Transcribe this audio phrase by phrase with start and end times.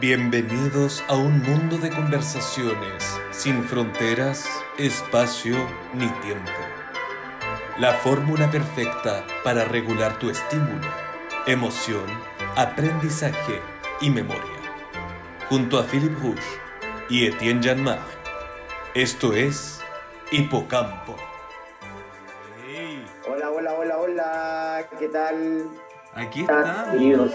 [0.00, 4.46] Bienvenidos a un mundo de conversaciones sin fronteras,
[4.78, 5.56] espacio
[5.94, 6.50] ni tiempo.
[7.78, 10.86] La fórmula perfecta para regular tu estímulo,
[11.46, 12.04] emoción,
[12.56, 13.60] aprendizaje
[14.00, 14.42] y memoria.
[15.48, 16.42] Junto a Philip Rouge
[17.08, 18.00] y Etienne Janmar.
[18.94, 19.80] Esto es
[20.30, 21.16] Hipocampo.
[23.28, 24.86] Hola, hola, hola, hola.
[24.98, 25.68] ¿Qué tal?
[26.14, 27.32] Aquí ¿Cómo estamos.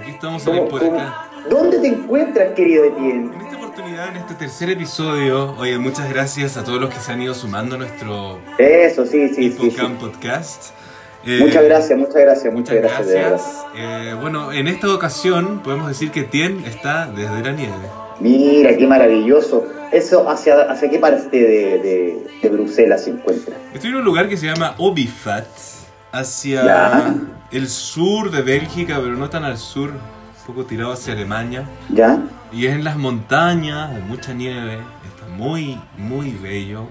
[0.00, 1.30] Aquí estamos en ¿Cómo- el por acá.
[1.48, 3.30] ¿Dónde te encuentras, querido Etienne?
[3.34, 7.12] En esta oportunidad, en este tercer episodio, oye, muchas gracias a todos los que se
[7.12, 9.70] han ido sumando a nuestro Eso, sí, sí, sí.
[9.70, 9.76] sí.
[10.00, 10.70] Podcast.
[11.26, 13.42] Eh, Muchas gracias, muchas gracias, muchas Muchas gracias.
[13.76, 17.72] Eh, bueno, en esta ocasión podemos decir que Tien está desde la nieve.
[18.20, 19.66] Mira, qué maravilloso.
[19.90, 23.54] ¿Eso hacia, hacia qué parte de, de- de Bruselas se encuentra?
[23.72, 25.46] Estoy en un lugar que se llama Obifat,
[26.12, 27.14] hacia Ya.
[27.50, 29.92] el sur de Bélgica, pero no tan al sur,
[30.46, 31.64] poco tirado hacia Alemania.
[31.90, 32.22] ¿Ya?
[32.52, 36.86] Y es en las montañas, hay mucha nieve, está muy, muy bello.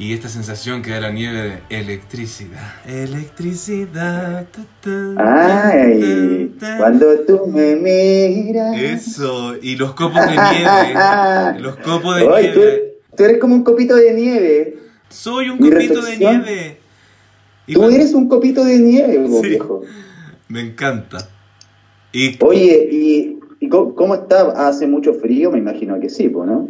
[0.00, 2.74] Y esta sensación que da la nieve de electricidad.
[2.86, 4.46] Electricidad.
[5.16, 8.76] Ay, cuando tú me miras.
[8.78, 10.94] Eso, y los copos de nieve.
[11.60, 12.94] Los copos de tú, nieve.
[13.16, 14.78] tú eres como un copito de nieve.
[15.08, 16.80] Soy un mi copito de nieve.
[17.66, 19.48] Y Tú cuando- eres un copito de nieve, vos, Sí.
[19.48, 19.82] viejo.
[20.46, 21.28] Me encanta.
[22.12, 24.68] Y Oye, ¿y, y cómo, cómo está?
[24.68, 25.50] ¿Hace mucho frío?
[25.50, 26.68] Me imagino que sí, pues, ¿no?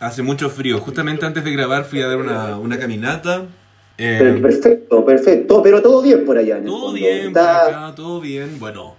[0.00, 0.78] hace mucho frío.
[0.80, 3.46] Justamente antes de grabar fui a dar una, una caminata.
[3.98, 5.62] Eh, Per- Perfecto, perfecto.
[5.62, 6.58] Pero todo bien por allá.
[6.58, 8.58] en todo bien, por Está- acá, todo bien.
[8.58, 8.94] Bueno,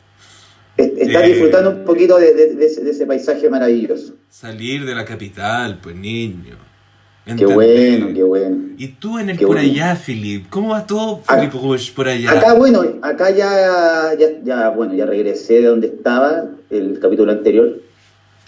[0.77, 4.13] est- Estás Eh, disfrutando un poquito de, de- de ese, de ese paisaje maravilloso.
[4.29, 6.55] salir de la capital, pues niño.
[7.25, 8.57] Qué bueno, qué bueno.
[8.77, 9.71] Y tú en el Qué por bueno.
[9.71, 10.49] allá, Philip.
[10.49, 11.21] ¿Cómo va todo,
[11.53, 12.31] Rush, por allá?
[12.31, 17.79] Acá, bueno, acá ya, ya, ya, bueno, ya regresé de donde estaba el capítulo anterior.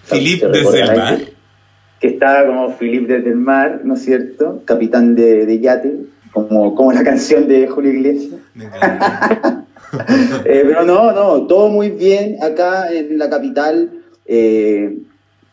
[0.09, 1.17] Philip Se desde el mar.
[1.20, 1.34] Que,
[2.02, 4.61] que estaba como Philip desde el mar, ¿no es cierto?
[4.66, 5.95] Capitán de, de yate,
[6.33, 8.42] como, como la canción de Julio Iglesias.
[8.54, 9.61] Me encanta.
[10.44, 13.92] Eh, pero no, no, todo muy bien acá en la capital,
[14.26, 14.98] eh,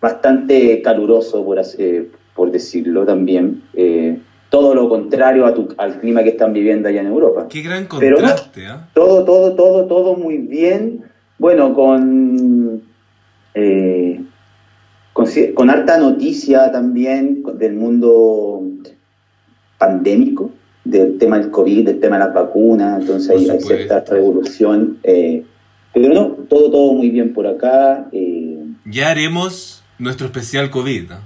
[0.01, 3.63] bastante caluroso, por, así- por decirlo también.
[3.75, 4.19] Eh,
[4.51, 7.47] todo lo contrario a tu- al clima que están viviendo allá en Europa.
[7.49, 8.27] Qué gran Pero no.
[8.27, 8.89] contraste, ¿ah?
[8.95, 11.05] Todo, todo, todo, todo muy bien.
[11.39, 12.83] Bueno, con,
[13.55, 14.21] eh,
[15.55, 18.63] con, harta noticia también del mundo
[19.79, 20.51] pandémico,
[20.85, 24.99] del tema del COVID, del tema de las vacunas, entonces hay, hay cierta revolución.
[25.03, 25.45] eh,
[25.95, 28.09] pero no, todo, todo muy bien por acá.
[28.13, 28.59] eh.
[28.87, 31.13] Ya haremos nuestro especial COVID.
[31.13, 31.21] ¿ah?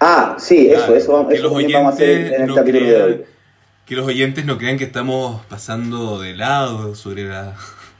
[0.00, 2.40] Ah, sí, eso, Claro, eso, vamos- que eso los también vamos a hacer oyentes en
[2.42, 3.20] el no capítulo de hoy.
[3.86, 7.54] Que los oyentes no crean que estamos pasando de lado sobre la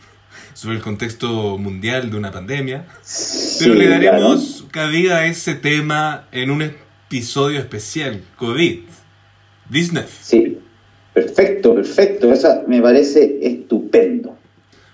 [0.55, 2.85] sobre el contexto mundial de una pandemia.
[2.89, 4.03] Pero Sí, le claro.
[4.05, 8.81] daremos cabida a ese tema en un episodio especial, COVID.
[9.69, 10.05] Disney.
[10.21, 10.59] Sí,
[11.15, 12.33] perfecto, perfecto.
[12.33, 14.37] Esa me parece estupendo.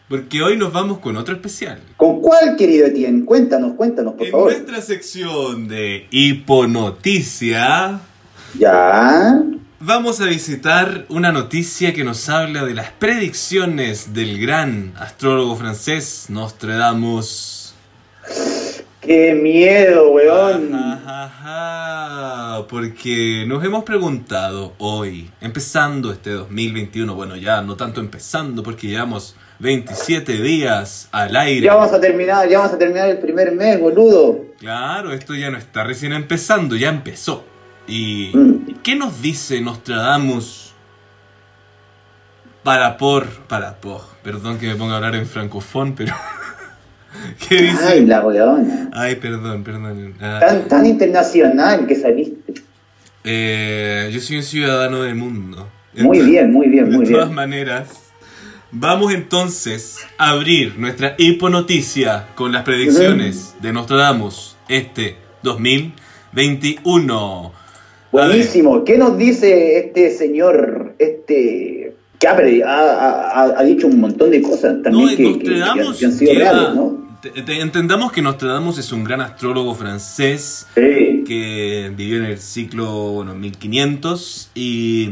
[0.09, 1.81] Porque hoy nos vamos con otro especial.
[1.97, 3.25] ¿Con cuál, querido Etienne?
[3.25, 4.53] Cuéntanos, cuéntanos, por en favor.
[4.53, 7.99] nuestra sección de Hiponoticia,
[8.57, 9.43] Ya.
[9.81, 16.27] vamos a visitar una noticia que nos habla de las predicciones del gran astrólogo francés
[16.29, 17.75] Nostradamus.
[19.01, 20.73] ¡Qué miedo, weón!
[20.75, 28.87] Ajajaja, Porque nos hemos preguntado hoy, empezando este 2021, bueno ya no tanto empezando porque
[28.89, 31.67] llevamos 27 días al aire.
[31.67, 34.45] Ya vamos a terminar, ya vamos a terminar el primer mes, boludo.
[34.59, 37.45] Claro, esto ya no está recién empezando, ya empezó.
[37.89, 38.81] ¿Y Mm.
[38.83, 40.73] qué nos dice Nostradamus
[42.63, 46.15] para por, para por, perdón que me ponga a hablar en francofón, pero...
[47.49, 47.85] ¿Qué dice?
[47.87, 48.91] Ay, la weona.
[48.93, 50.15] Ay, perdón, perdón.
[50.21, 52.55] Ah, Tan, tan internacional que saliste.
[53.25, 55.69] eh, yo soy un ciudadano del mundo.
[55.95, 57.35] Muy bien, muy bien, muy de todas bien.
[57.37, 58.06] maneras,
[58.73, 67.53] vamos entonces a abrir nuestra hiponoticia con las predicciones de Nostradamus este 2021.
[68.13, 68.85] Buenísimo.
[68.85, 71.95] ¿Qué nos dice este señor, este...
[72.19, 76.07] que ha, ha, ha- dicho un montón de cosas también No, que, que- Nostradamus que
[76.07, 77.07] han sido reales, ¿no?
[77.21, 81.25] te- te- entendamos que Nostradamus es un gran astrólogo francés Sí.
[81.27, 85.11] que vivió en el siglo bueno, 1500 y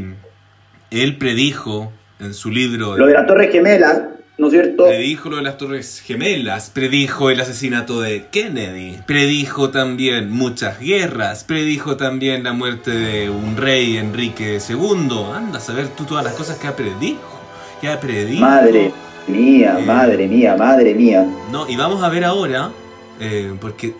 [0.91, 4.85] él predijo en su libro Lo de la Torre Gemela, ¿no es cierto?
[4.85, 11.43] Predijo lo de las Torres Gemelas, predijo el asesinato de Kennedy, predijo también muchas guerras,
[11.43, 15.09] predijo también la muerte de un rey Enrique II.
[15.33, 17.39] Anda a saber tú todas las cosas que ha predijo,
[17.81, 18.41] que ha predicho.
[18.41, 18.91] Madre
[19.27, 19.85] mía, Eh.
[19.85, 21.25] madre mía, madre mía.
[21.51, 22.71] No, y vamos a ver ahora
[23.19, 23.93] eh, porque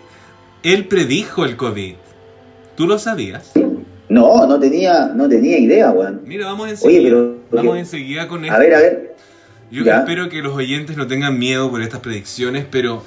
[0.62, 1.94] él predijo el COVID.
[2.76, 3.52] ¿Tú lo sabías?
[4.08, 6.20] No, no tenía, no tenía idea, weón.
[6.24, 8.56] Mira, vamos enseguida, Oye, pero- vamos enseguida con esto.
[8.56, 9.16] A ver, a ver.
[9.70, 9.98] Yo Ya.
[9.98, 13.02] espero que los oyentes no tengan miedo por estas predicciones, pero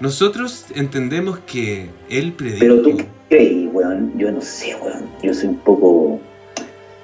[0.00, 2.60] nosotros entendemos que él predijo.
[2.60, 2.96] Pero tú
[3.28, 4.12] crees, weón.
[4.16, 5.04] Yo no sé, weón.
[5.22, 6.18] Yo soy un poco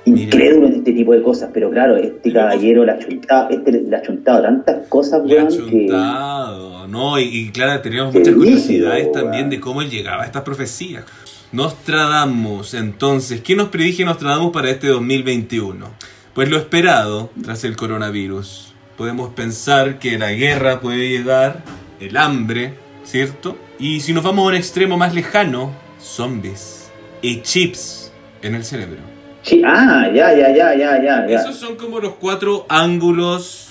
[0.06, 3.72] incrédulo en este tipo de cosas, pero claro, este Pero- caballero le ha chuntado, este
[3.72, 5.70] le ha chuntado tantas cosas, Le ha weón, que...
[5.86, 7.18] chuntado, ¿no?
[7.18, 9.12] Y, y claro, teníamos muchas curiosidades weón.
[9.12, 11.04] también de cómo él llegaba a estas profecías.
[11.54, 15.88] Nostradamus, entonces, ¿qué nos predije Nostradamus para este 2021?
[16.34, 18.74] Pues lo esperado tras el coronavirus.
[18.96, 21.62] Podemos pensar que la guerra puede llegar,
[22.00, 22.74] el hambre,
[23.04, 23.56] ¿cierto?
[23.78, 26.90] Y si nos vamos a un extremo más lejano, zombies
[27.22, 28.12] y chips
[28.42, 29.02] en el cerebro.
[29.42, 31.36] Sí, ah, ya, ya, ya, ya, ya, ya.
[31.36, 33.68] Esos son como los cuatro ángulos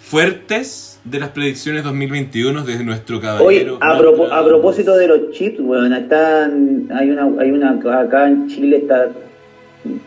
[0.00, 3.78] fuertes de las predicciones 2021 desde nuestro caballero.
[3.80, 7.70] a, propo- a propósito de los chips, weón, están, hay una, hay una,
[8.00, 9.08] acá en Chile está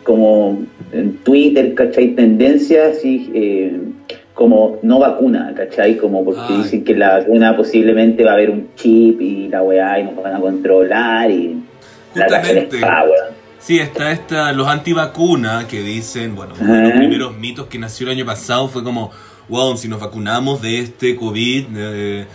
[0.04, 0.62] como
[0.92, 2.14] en Twitter, ¿cachai?
[2.14, 3.80] Tendencias y eh,
[4.34, 5.96] como no vacuna, ¿cachai?
[5.96, 6.56] Como porque Ay.
[6.58, 10.16] dicen que la vacuna posiblemente va a haber un chip y la weá y nos
[10.22, 11.56] van a controlar y
[12.14, 12.78] la Justamente.
[12.80, 13.34] paga, weón.
[13.58, 18.06] Sí, está esta, los antivacunas que dicen, bueno, uno de los primeros mitos que nació
[18.06, 19.10] el año pasado fue como,
[19.48, 22.26] wow, si nos vacunamos de este COVID, eh,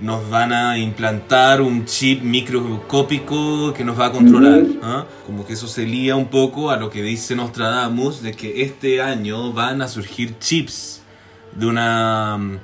[0.00, 4.62] nos van a implantar un chip microscópico que nos va a controlar.
[4.82, 5.04] ¿ah?
[5.26, 9.02] Como que eso se lía un poco a lo que dice Nostradamus, de que este
[9.02, 11.02] año van a surgir chips
[11.54, 12.58] de una mm,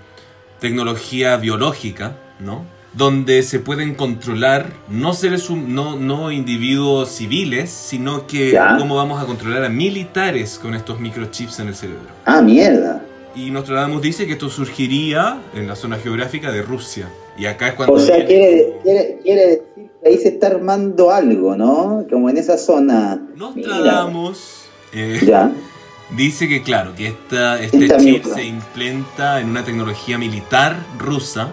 [0.60, 2.64] tecnología biológica, ¿no?
[2.94, 8.78] Donde se pueden controlar no seres no, no individuos civiles, sino que Ya.
[8.78, 12.08] cómo vamos a controlar a militares con estos microchips en el cerebro.
[12.24, 13.02] Ah, mierda.
[13.36, 17.08] Y Nostradamus dice que esto surgiría en la zona geográfica de Rusia.
[17.36, 20.46] Y acá es cuando O sea, viene- quiere, quiere, quiere decir que ahí se está
[20.48, 22.06] armando algo, ¿no?
[22.10, 23.20] Como en esa zona.
[23.36, 24.62] Nostradamus
[24.92, 25.52] eh, Ya.
[26.16, 31.50] dice que claro, que esta, este Esta chip se implementa en una tecnología militar rusa,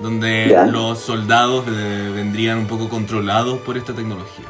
[0.00, 0.66] donde Ya.
[0.66, 4.44] los soldados eh, vendrían un poco controlados por esta tecnología.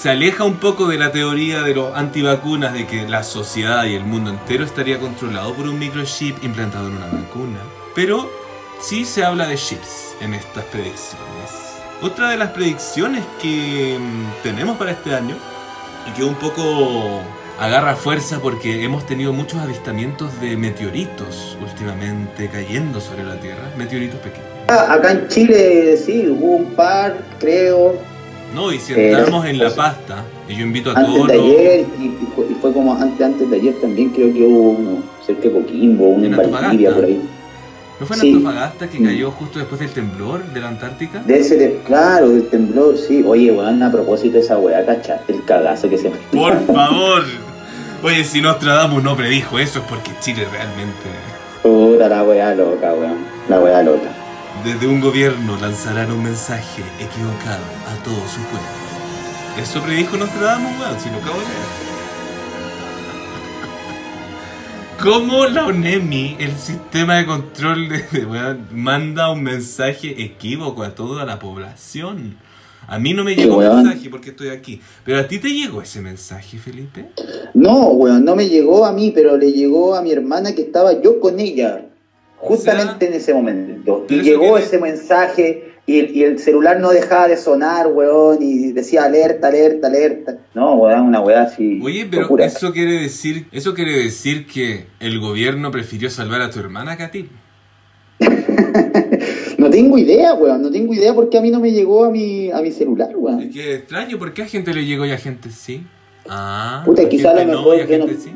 [0.00, 3.94] Se aleja un poco de la teoría de los antivacunas de que la sociedad y
[3.94, 7.58] el mundo entero estaría controlado por un microchip implantado en una vacuna.
[7.94, 8.30] Pero
[8.80, 11.50] sí se habla de chips en estas predicciones.
[12.00, 15.36] Otra de las predicciones que mm, tenemos para este año
[16.08, 17.20] y que un poco
[17.58, 24.18] agarra fuerza porque hemos tenido muchos avistamientos de meteoritos últimamente cayendo sobre la Tierra, meteoritos
[24.20, 24.48] pequeños.
[24.66, 27.98] Acá en Chile sí, hubo un par, creo,
[28.54, 31.28] No, y si Eh, entramos en la pues, pasta, y yo invito a antes todos
[31.28, 31.44] de los...
[31.46, 35.42] ayer, y, y fue, como antes, antes de ayer también creo que hubo uno cerca
[35.42, 37.20] de Coquimbo, uno En Valdivia, por ahí.
[38.00, 38.32] ¿No fue en Sí.
[38.34, 41.22] Antofagasta que cayó justo después del temblor de la Antártica?
[41.26, 43.22] De ese, de- claro, del temblor, sí.
[43.26, 47.24] Oye, weón, a propósito de esa weá, ¿cachaste el cagazo que se ¡Por favor!
[48.02, 50.94] Oye, si Nostradamus no predijo eso es porque Chile realmente...
[51.62, 53.18] Puta la weá loca, weón.
[53.50, 54.08] La weá loca.
[54.64, 58.68] Desde un gobierno lanzarán un mensaje equivocado a todo su pueblo.
[59.58, 61.90] Eso predijo Nostradamus, weón, si lo acabo de leer.
[65.02, 70.94] ¿Cómo la ONEMI, el sistema de control de, de weón, manda un mensaje equívoco a
[70.94, 72.36] toda la población?
[72.86, 73.82] A mí no me llegó weón.
[73.82, 74.78] mensaje porque estoy aquí.
[75.04, 77.06] Pero a ti te llegó ese mensaje, Felipe.
[77.54, 81.00] No, weón, no me llegó a mí, pero le llegó a mi hermana que estaba
[81.00, 81.86] yo con ella.
[82.40, 84.06] Justamente en ese momento.
[84.08, 88.72] Y llegó ese mensaje y el, y el celular no dejaba de sonar, weón, y
[88.72, 90.38] decía alerta, alerta, alerta.
[90.54, 91.80] No, weón, una weá así.
[91.82, 92.44] Oye, pero locura.
[92.46, 97.02] eso quiere decir, eso quiere decir que el gobierno prefirió salvar a tu hermana que
[97.02, 97.28] a ti.
[99.58, 102.50] No tengo idea, weón, no tengo idea porque a mí no me llegó a mi,
[102.50, 103.50] a mi celular, Es weón.
[103.50, 105.82] que extraño, ¿por qué a gente le llegó y a gente sí?
[106.26, 108.32] Ah, Puta, quizá a lo mejor yo no- sí.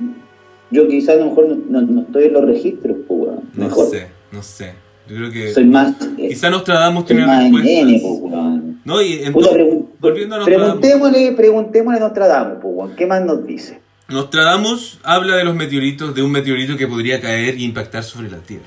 [0.71, 3.41] Yo quizás a lo mejor no, no- no estoy en los registros, pues, weón.
[3.55, 3.91] No Mejor.
[3.91, 4.75] sé, no sé.
[5.09, 5.95] Yo creo que Soy más.
[6.19, 8.01] eh, quizá Nostradamus tiene más respuestas.
[8.03, 8.81] pues, weón.
[8.85, 9.53] No, y entonces,
[10.01, 10.81] volviendo a Nostradamus.
[10.81, 12.97] preguntémosle, preguntémosle a Nostradamus, pues, weón.
[12.97, 13.81] ¿Qué más nos dice?
[14.09, 18.39] Nostradamus habla de los meteoritos, de un meteorito que podría caer e impactar sobre la
[18.39, 18.65] Tierra.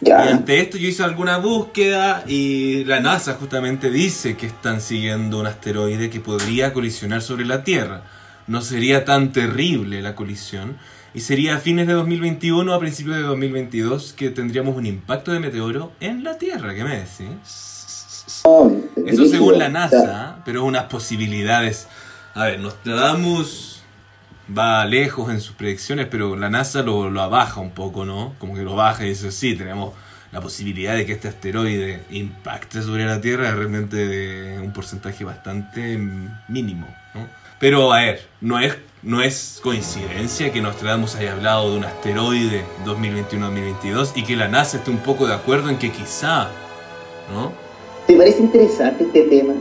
[0.00, 5.38] Y ante esto yo hice alguna búsqueda y la NASA justamente dice que están siguiendo
[5.38, 8.02] un asteroide que podría colisionar sobre la Tierra.
[8.46, 10.76] No sería tan terrible la colisión
[11.14, 15.32] y sería a fines de 2021 o a principios de 2022 que tendríamos un impacto
[15.32, 16.74] de meteoro en la Tierra.
[16.74, 18.42] ¿Qué me decís?
[19.06, 21.86] Eso según la NASA, pero unas posibilidades.
[22.34, 23.82] A ver, Nostradamus
[24.56, 28.34] va lejos en sus predicciones, pero la NASA lo, lo baja un poco, ¿no?
[28.38, 29.92] Como que lo baja y dice, sí, tenemos
[30.32, 35.98] la posibilidad de que este asteroide impacte sobre la Tierra es realmente un porcentaje bastante
[36.48, 37.41] mínimo, ¿no?
[37.62, 42.64] Pero a ver, no es, no es coincidencia que Nostradamus haya hablado de un asteroide
[42.84, 46.48] 2021-2022 y que la NASA esté un poco de acuerdo en que quizá,
[47.32, 47.52] ¿no?
[48.08, 49.54] ¿Te parece interesante este tema?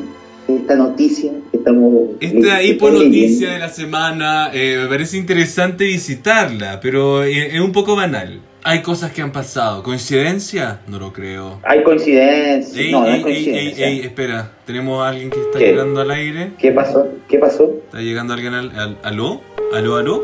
[0.60, 2.10] Esta noticia que estamos...
[2.20, 8.42] Esta hiponoticia de la semana, eh, me parece interesante visitarla, pero es un poco banal.
[8.64, 9.82] Hay cosas que han pasado.
[9.82, 10.82] ¿Coincidencia?
[10.88, 11.60] No lo creo.
[11.64, 12.92] Hay coincidencia.
[12.92, 13.88] no, no hay coincidencia.
[13.88, 14.52] Ey, espera.
[14.66, 16.52] Tenemos a alguien que está llegando al aire.
[16.60, 17.08] ¿Qué pasó?
[17.28, 17.72] ¿Qué pasó?
[17.86, 18.72] Está llegando alguien al...
[18.80, 19.42] al ¿Aló?
[19.74, 20.24] ¿Aló, aló?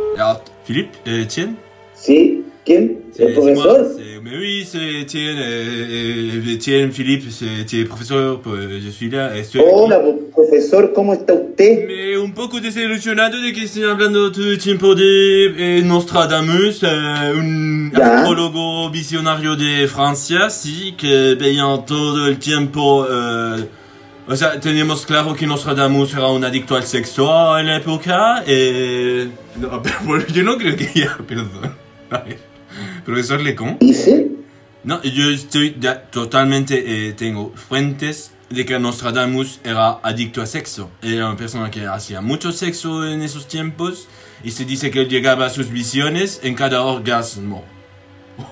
[0.65, 0.97] ¿Philippe?
[1.05, 1.57] Eh, ¿Chen?
[1.95, 2.36] Sí.
[2.67, 2.99] ¿Quién?
[3.17, 3.87] ¿El profesor?
[4.25, 9.31] Oui, c'est Etienne, euh, Etienne Philippe, c'est profesor, je suis là.
[9.57, 10.01] Hola,
[10.33, 11.87] profesor, ¿cómo está usted?
[11.87, 16.87] Me un poco desilusionado de que estén hablando todo el tiempo de eh, Nostradamus, eh,
[17.37, 18.17] un ¿Ya?
[18.17, 23.07] astrólogo visionario de Francia, sí, que veían todo el tiempo...
[23.09, 23.65] Eh,
[24.27, 28.43] o sea, teníamos claro que Nostradamus era un adicto al sexo en la época.
[28.45, 31.87] Eh, no, pero yo no creo que ya, perdón.
[32.09, 32.46] A ver.
[33.07, 33.77] Profesor Lecon.
[33.79, 34.31] ¿Dice?
[34.83, 35.79] No, yo estoy
[36.11, 40.89] totalmente, eh, tengo fuentes de que Nostradamus era adicto a sexo.
[41.01, 44.09] Era una persona que hacía mucho sexo en esos tiempos
[44.43, 47.63] y se dice que él llegaba a sus visiones en cada orgasmo.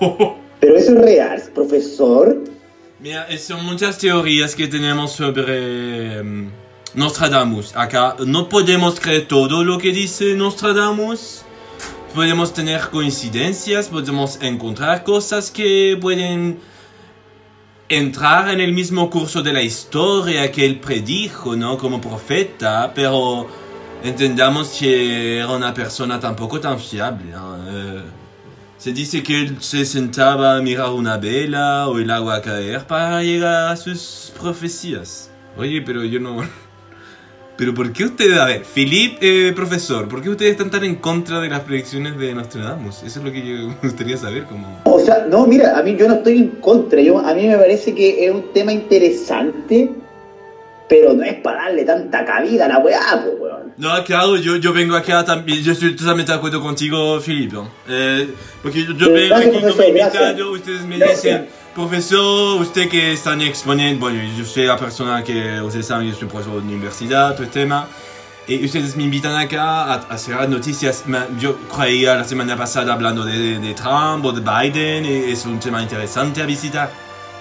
[0.60, 2.42] Pero eso es real, profesor.
[2.98, 6.50] Mira, son muchas teorías que tenemos sobre em,
[6.94, 7.76] Nostradamus.
[7.76, 11.44] Acá no podemos creer todo lo que dice Nostradamus
[12.16, 16.58] podemos tener coincidencias, podemos encontrar cosas que pueden
[17.90, 21.76] entrar en el mismo curso de la historia que él predijo, ¿no?
[21.76, 23.46] Como profeta, pero
[24.02, 27.34] entendamos que era una persona tampoco tan fiable.
[27.68, 28.02] Eh,
[28.78, 32.86] se dice que él se sentaba a mirar una vela o el agua a caer
[32.86, 35.30] para llegar a sus profecías.
[35.58, 36.65] Oye, pero yo no...
[37.56, 40.96] Pero ¿por qué ustedes, a ver, Philip, eh, profesor, ¿por qué ustedes están tan en
[40.96, 43.02] contra de las predicciones de Nostradamus?
[43.02, 44.44] Eso es lo que yo me gustaría saber.
[44.44, 44.82] Como...
[44.84, 47.56] O sea, no, mira, a mí yo no estoy en contra, yo, a mí me
[47.56, 49.90] parece que es un tema interesante,
[50.86, 53.72] pero no es para darle tanta cabida a la weá, pues, weón.
[53.78, 57.54] No, claro, yo, yo vengo acá también, yo estoy totalmente de acuerdo contigo, Philip,
[57.88, 58.28] eh,
[58.62, 64.00] porque yo, yo vengo aquí como invitado, ustedes me dicen Profesor, usted que están exponiendo,
[64.00, 67.50] bueno, yo soy la persona que ustedes saben, yo soy profesor de universidad, todo el
[67.50, 67.86] tema,
[68.48, 71.04] y ustedes me invitan acá a, hacer noticias.
[71.38, 75.60] Yo creía la semana pasada hablando de, de, Trump o de Biden, y es un
[75.60, 76.90] tema interesante a visitar,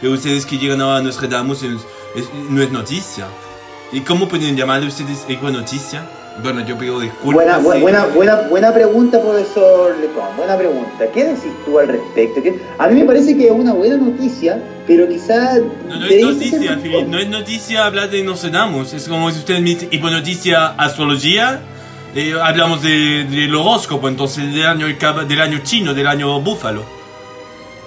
[0.01, 1.63] pero ustedes que llegan ahora a Nostradamus
[2.49, 3.27] no es noticia.
[3.93, 6.09] ¿Y cómo pueden llamarle ustedes eco noticia?
[6.43, 7.33] Bueno, yo pido disculpas.
[7.33, 10.35] Buena, buena, buena, buena pregunta, profesor Lecon.
[10.35, 11.05] Buena pregunta.
[11.13, 12.41] ¿Qué decís tú al respecto?
[12.77, 15.61] A mí me parece que es una buena noticia, pero quizás.
[15.87, 17.05] No, no es noticia, Filipe.
[17.05, 18.93] No es noticia hablar de Nostradamus.
[18.93, 21.61] Es como si usted me dice noticia astrología.
[22.13, 26.83] Eh, hablamos del de, horóscopo, entonces del año, del año chino, del año búfalo.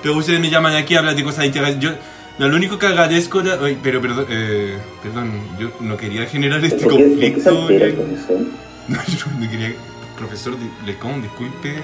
[0.02, 1.92] Pero ustedes me llaman aquí a hablar de cosas interesantes.
[2.38, 3.42] No, lo único que agradezco,
[3.82, 7.50] pero perdón, eh, perdón, yo no quería generar este conflicto.
[8.88, 9.74] no, yo no quería.
[10.16, 11.82] Profesor Lecon, disculpe.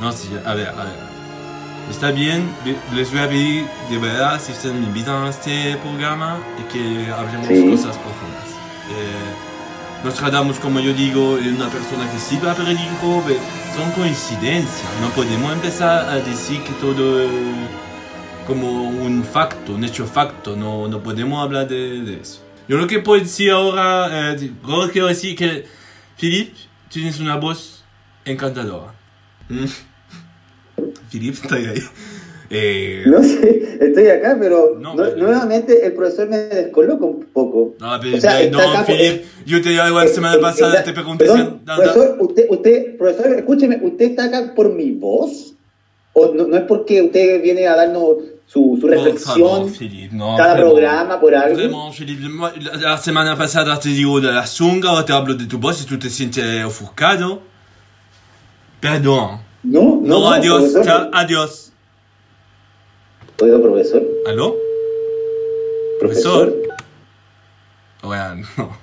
[0.00, 1.14] No, sí, a ver, a ver.
[1.90, 2.48] Está bien,
[2.94, 7.12] les voy a pedir de verdad si ustedes me invitan a este programa y que
[7.12, 8.48] hablemos de cosas profundas.
[8.88, 13.22] Eh, nos tratamos, como yo digo, de una persona que sí va predijo,
[13.76, 14.88] son coincidencias.
[15.02, 17.28] No podemos empezar a decir que todo
[18.46, 22.40] como un facto, un hecho facto, no, no podemos hablar de, de, eso.
[22.68, 24.50] Yo lo que puedo decir ahora, eh,
[24.92, 25.64] quiero decir que,
[26.16, 26.56] Philippe,
[26.90, 27.84] tienes una voz
[28.24, 28.94] encantadora.
[29.48, 29.64] Mm.
[31.10, 31.82] Philippe, estoy ahí.
[32.50, 37.74] Eh, no sé, estoy acá, pero nuevamente el profesor me descoloca un poco.
[37.80, 41.24] No, pero, o sea, no, Philippe, yo te digo la semana pasada, te pregunté...
[41.24, 45.54] Perdón, profesor, usted, usted, profesor, escúcheme, ¿usted está acá por mi voz?
[46.12, 49.72] ¿O no, no es porque usted viene a darnos su, su reflexión,
[50.36, 51.90] cada programa por algo.
[52.80, 55.86] la semana pasada te digo de la zunga, o te hablo de tu voz y
[55.86, 57.42] tú te sientes ofuscado.
[58.80, 59.40] Perdón.
[59.62, 60.20] No, no.
[60.20, 60.74] No, adiós,
[61.12, 61.72] adiós.
[63.40, 64.02] Oiga, profesor.
[64.26, 64.56] ¿Aló?
[65.98, 66.54] ¿Profesor?
[68.02, 68.76] Bueno, no.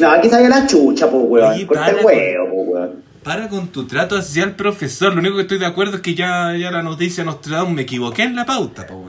[0.00, 1.66] No, aquí sale la chucha, pues, weón.
[1.66, 3.03] Corta el huevo, pues, weón.
[3.24, 5.14] Para con tu trato hacia el profesor.
[5.14, 7.80] Lo único que estoy de acuerdo es que ya, ya la noticia nos trae me
[7.82, 9.02] equivoqué en la pauta, po,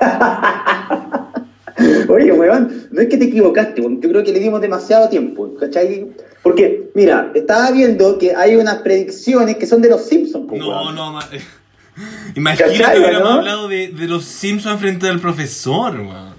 [2.08, 6.08] Oye, weón, no es que te equivocaste, yo creo que le dimos demasiado tiempo, ¿cachai?
[6.42, 11.20] Porque, mira, estaba viendo que hay unas predicciones que son de los Simpsons, No, no,
[12.34, 13.38] Imagínate ¿Cachai, que hubiéramos no?
[13.38, 16.34] hablado de, de los Simpsons frente al profesor, weón.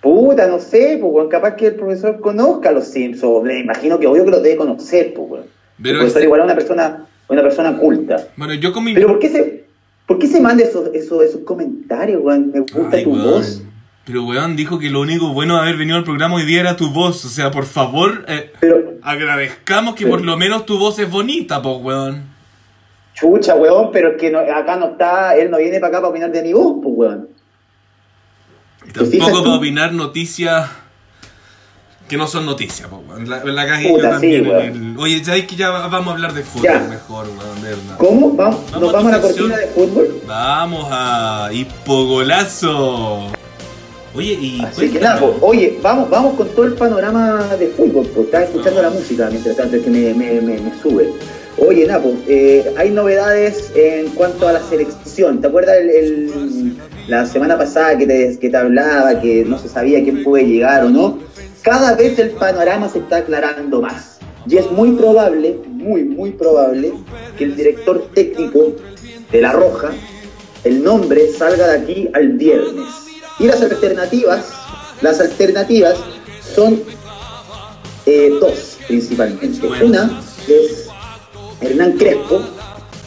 [0.00, 3.44] Puta, no sé, pues, weón, capaz que el profesor conozca a los Simpsons.
[3.44, 5.59] Me imagino que obvio que los debe conocer, pues, weón.
[5.82, 8.28] Pero profesor es- igual es una persona, una persona culta.
[8.36, 8.94] Bueno, yo con mi...
[8.94, 9.64] Pero ¿por qué se,
[10.06, 12.50] por qué se manda esos, esos, esos comentarios, weón?
[12.52, 13.24] Me gusta Ay, tu weón.
[13.24, 13.62] voz.
[14.04, 16.76] Pero weón dijo que lo único bueno de haber venido al programa hoy día era
[16.76, 17.24] tu voz.
[17.24, 21.08] O sea, por favor, eh, Pero, agradezcamos que Pero- por lo menos tu voz es
[21.10, 22.24] bonita, pues weón.
[23.14, 26.08] chucha, weón, pero es que no- acá no está, él no viene para acá para
[26.10, 27.28] opinar de mi voz, pues, weón.
[28.88, 30.70] Y ¿Te fijas tampoco para opinar noticias
[32.10, 32.88] que no son noticias.
[33.24, 34.44] La, la cagué yo también.
[34.44, 34.56] sí, en
[34.90, 36.80] el- Oye, ¿sabes que ya vamos a hablar de fútbol Ya.
[36.80, 37.62] mejor, weón?
[37.62, 37.96] De verdad.
[37.98, 38.32] ¿Cómo?
[38.32, 40.20] ¿Vamos, Vamos ¿Nos a vamos a la cortina de fútbol?
[40.26, 43.26] Vamos a Hipogolazo.
[44.12, 48.04] Oye, y Así que nada, pues, oye, vamos, vamos con todo el panorama de fútbol,
[48.12, 51.12] pues estaba escuchando la música mientras tanto, es que me, me, me, me sube.
[51.58, 55.40] Oye, Napo, eh, hay novedades en cuanto a la selección.
[55.40, 56.76] ¿Te acuerdas el, el-
[57.06, 60.84] la semana pasada que te, que te hablaba que no se sabía quién puede llegar
[60.84, 61.18] o no?
[61.62, 64.18] Cada vez el panorama se está aclarando más.
[64.46, 66.92] Y es muy probable, muy, muy probable,
[67.36, 68.74] que el director técnico
[69.30, 69.90] de La Roja,
[70.64, 72.88] el nombre salga de aquí al viernes.
[73.38, 74.50] Y las alternativas,
[75.02, 75.98] las alternativas
[76.54, 76.82] son
[78.06, 79.66] eh, dos principalmente.
[79.84, 80.88] Una es
[81.60, 82.40] Hernán Crespo,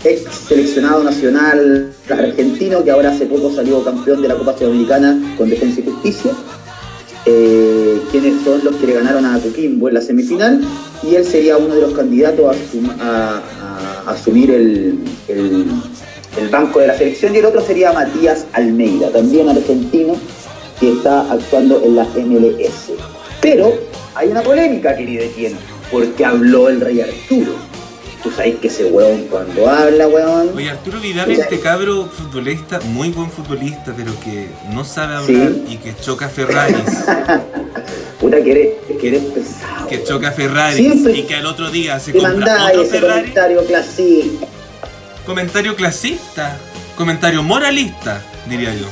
[0.03, 5.49] ex seleccionado nacional argentino que ahora hace poco salió campeón de la Copa Sudamericana con
[5.49, 6.31] Defensa y Justicia.
[7.25, 7.72] Eh,
[8.11, 10.61] quienes son los que le ganaron a Coquimbo en la semifinal
[11.03, 15.65] y él sería uno de los candidatos a, asum- a- a- a asumir el, el-
[16.37, 20.15] el banco de la selección y el otro sería Matías Almeida, también argentino
[20.79, 22.91] que está actuando en la MLS.
[23.41, 23.71] Pero
[24.15, 25.55] hay una polémica, querido Etienne,
[25.91, 27.53] porque habló el rey Arturo.
[28.23, 32.79] Tú sabes que ese weón cuando habla, weón, Oye, Arturo Vidal es este cabro futbolista,
[32.85, 35.73] muy buen futbolista, pero que no sabe hablar Sí.
[35.73, 36.77] y que choca Ferraris.
[38.21, 38.69] puta que eres,
[39.01, 39.87] que eres pesado.
[39.89, 43.19] que choca Ferraris Siempre- y que al otro día se compra otro ese Ferrari.
[43.21, 44.47] comentario clasista.
[45.25, 46.57] Comentario clasista,
[46.95, 48.87] comentario moralista, diría yo.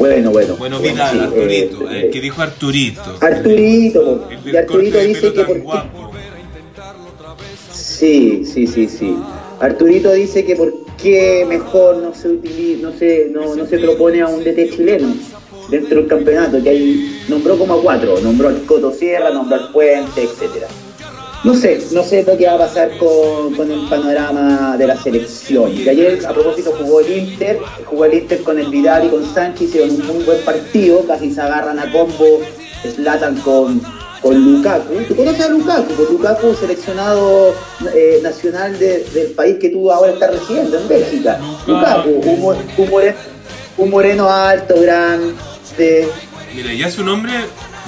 [0.00, 0.56] Bueno, bueno.
[0.56, 3.18] Bueno, Vidal, sí, Arturito, eh, el que dijo Arturito.
[3.20, 4.28] Arturito.
[4.30, 6.09] El y del Arturito dice que guapo.
[8.00, 9.14] Sí, sí, sí, sí.
[9.60, 12.28] Arturito dice que por qué mejor no se
[12.80, 15.14] no se, no, no se propone a un DT chileno
[15.68, 19.70] dentro del campeonato, que ahí nombró como a cuatro, nombró al Coto Sierra, nombró al
[19.70, 20.68] Puente, etcétera.
[21.44, 24.96] No sé, no sé lo que va a pasar con, con el panorama de la
[24.96, 25.74] selección.
[25.74, 29.26] Que ayer, a propósito, jugó el Inter, jugó el Inter con el Vidal y con
[29.26, 32.40] Sánchez, hicieron un buen partido, casi se agarran a combo,
[32.82, 33.82] Slatan con,
[34.22, 34.94] con Lukaku.
[35.08, 35.94] ¿Tú conoces a Lukaku?
[35.94, 37.54] Pues Lukaku, seleccionado
[37.94, 41.38] eh, nacional de- del país que tú ahora estás residiendo, en Bélgica.
[41.66, 42.08] Lukaku.
[42.10, 43.16] Lukaku, un, mo- un moreno,
[43.78, 46.08] un moreno alto, grande.
[46.54, 47.32] Mira, ya su nombre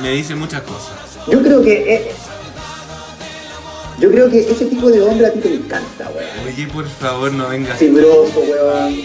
[0.00, 0.92] me dice muchas cosas.
[1.30, 1.94] Yo creo que...
[1.94, 2.10] eh,
[3.98, 6.46] yo creo que ese tipo de hombre a ti te encanta, weón.
[6.54, 8.96] Oye, por favor, no vengas Fibroso, weón.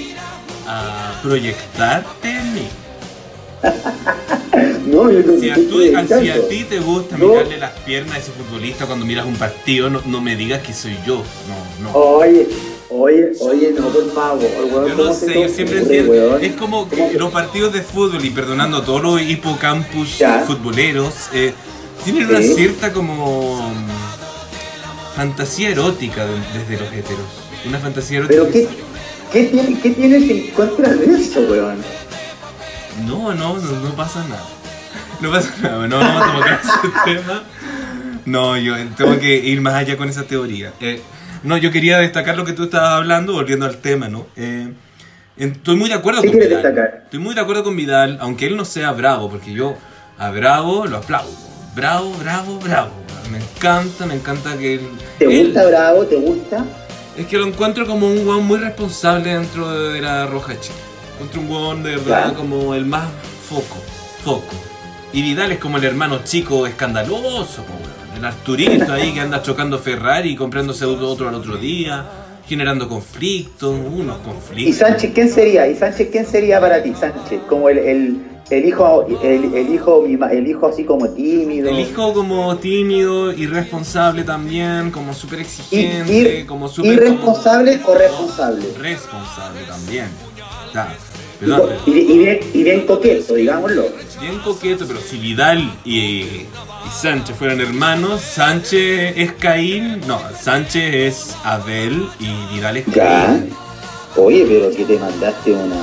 [0.68, 2.68] a proyectarte en mí.
[4.88, 7.28] No, yo Si a, tú- si a ti te gusta No.
[7.30, 10.74] mirarle las piernas a ese futbolista cuando miras un partido, no, no me digas que
[10.74, 11.24] soy yo.
[11.48, 11.92] No, no.
[11.94, 12.48] Oye,
[12.90, 14.42] oye, oye, no, por favor,
[14.72, 14.88] weón.
[14.88, 16.12] Yo no ¿cómo se sé, yo siempre entiendo.
[16.12, 16.44] weón?
[16.44, 20.18] Es como que ¿Cómo que- los partidos de fútbol, y perdonando a todos los hipocampus
[20.20, 20.40] Ya.
[20.48, 21.54] futboleros, eh,
[22.06, 27.28] tienen una cierta como mm, fantasía erótica de- desde los heteros.
[27.66, 28.42] Una fantasía erótica.
[28.42, 28.68] Pero ¿qué,
[29.34, 31.84] qué, tiene, ¿qué tienes en contra de eso, weón?
[33.06, 34.46] No, no, no, no pasa nada.
[35.22, 37.44] No pasa nada, no vamos a tocar ese tema.
[38.26, 40.74] No, yo tengo que ir más allá con esa teoría.
[40.80, 41.02] Eh,
[41.44, 44.28] no, yo quería destacar lo que tú estabas hablando, volviendo al tema, ¿no?
[44.36, 44.72] Eh,
[45.38, 46.62] estoy muy de acuerdo ¿Qué con Vidal.
[46.62, 47.02] destacar?
[47.06, 49.76] Estoy muy de acuerdo con Vidal, aunque él no sea bravo, porque yo
[50.18, 51.32] a Bravo lo aplaudo.
[51.76, 52.92] Bravo, bravo, bravo.
[53.32, 54.82] Me encanta, me encanta que él...
[55.20, 56.06] ¿Te él- gusta Bravo?
[56.06, 56.66] ¿Te gusta?
[57.18, 60.60] es que lo encuentro como un weón muy responsable dentro de la Roja de
[61.20, 63.08] Encuentro un weón de verdad como el más
[63.50, 63.78] foco,
[64.24, 64.56] foco.
[65.14, 67.64] Y Vidal es como el hermano chico escandaloso.
[68.16, 72.04] El Arturito ahí que anda chocando Ferrari y comprándose otro al otro día,
[72.48, 74.76] generando conflictos, unos ¿Y conflictos.
[74.78, 75.68] Sánchez quién sería?
[75.68, 77.42] ¿Y Sánchez quién sería para ti, Sánchez?
[77.48, 81.70] Como el, el, el hijo, el, el hijo, el hijo así como tímido.
[81.70, 86.94] El hijo como tímido, irresponsable también, como súper Y- exigente, ir- como súper...
[86.94, 88.66] ¿Irresponsable como- o responsable?
[88.80, 90.08] Responsable también.
[90.74, 90.96] Ya,
[91.40, 93.86] Y, perdón, y- y bien, y bien coqueto, digámoslo.
[94.20, 96.48] Bien coqueto, pero si Vidal y, y
[96.92, 103.26] Sánchez fueran hermanos, Sánchez es Caín, no, Sánchez es Abel y Vidal es Ya.
[103.28, 103.50] Caín.
[104.16, 105.76] Oye, pero que te mandaste una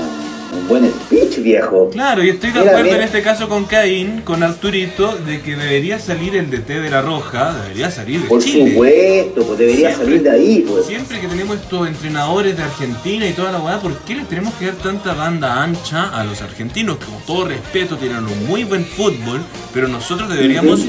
[0.55, 1.91] un buen speech, viejo.
[1.91, 5.99] Claro, y estoy de acuerdo en este caso con Caín, con Arturito, de que debería
[5.99, 8.71] salir el DT de la Roja, debería salir de Por Chile.
[8.71, 10.87] supuesto, pues debería Siempre- salir de ahí, pues.
[10.87, 14.55] Siempre que tenemos estos entrenadores de Argentina y toda la weá, ¿por qué les tenemos
[14.55, 18.65] que dar tanta banda ancha a los argentinos que con todo respeto tienen un muy
[18.65, 19.41] buen fútbol,
[19.73, 20.81] pero nosotros deberíamos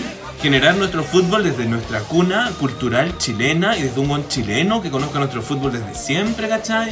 [0.42, 5.18] generar nuestro fútbol desde nuestra cuna cultural chilena y desde un buen chileno que conozca
[5.18, 6.92] nuestro fútbol desde siempre, ¿cachai?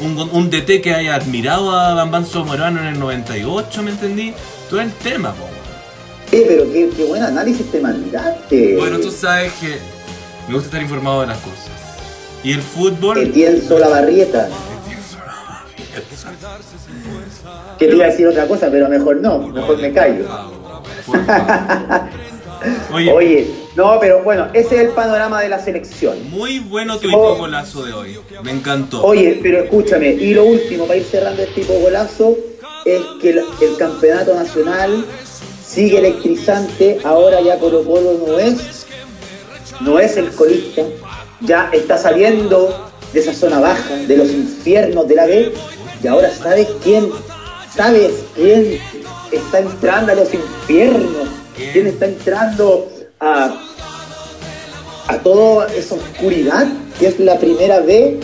[0.00, 4.34] Un, un DT que haya admirado a Bambán Somorano en el 98, ¿me entendí?
[4.68, 5.44] Todo el tema, po.
[6.32, 8.76] Eh, pero qué, qué buen análisis te mandaste.
[8.76, 9.78] Bueno, tú sabes que
[10.48, 11.70] me gusta estar informado de las cosas.
[12.42, 13.18] Y el fútbol...
[13.18, 14.48] Etienne Solabarrieta.
[17.78, 20.26] Que te iba a decir otra cosa, pero mejor no, mejor me callo.
[22.92, 26.30] Oye, Oye, no, pero bueno, ese es el panorama de la selección.
[26.30, 27.10] muy bueno tu Oh.
[27.10, 28.18] hipogolazo de hoy.
[28.42, 29.02] Me encantó.
[29.04, 32.36] Oye, pero escúchame, y lo último, para ir cerrando este tipo golazo,
[32.84, 35.04] es que el, el campeonato nacional
[35.64, 38.86] sigue electrizante, ahora ya Colo Colo no es,
[39.80, 40.82] no es el colista,
[41.40, 45.52] ya está saliendo de esa zona baja, de los infiernos de la B,
[46.02, 47.10] y ahora sabes quién,
[47.74, 48.78] sabes quién
[49.32, 52.88] está entrando a los infiernos, quién está entrando
[53.20, 53.56] a,
[55.08, 56.66] a toda esa oscuridad
[56.98, 58.18] que es la primera B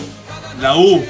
[0.61, 1.03] La U.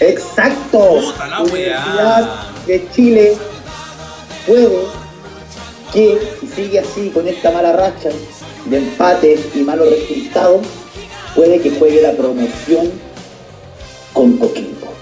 [0.00, 1.00] Exacto.
[1.00, 2.30] Puta la Universidad
[2.66, 3.36] de Chile
[4.46, 4.68] puede
[5.92, 8.08] que, si sigue así con esta mala racha
[8.66, 10.66] de empates y malos resultados,
[11.34, 12.90] puede que juegue la promoción
[14.12, 14.92] con Coquimbo.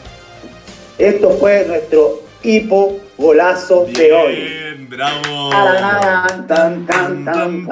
[0.99, 4.70] Esto fue nuestro hipo golazo de hoy.
[4.91, 5.51] Bravo.
[6.49, 7.69] Tan, tan, tan,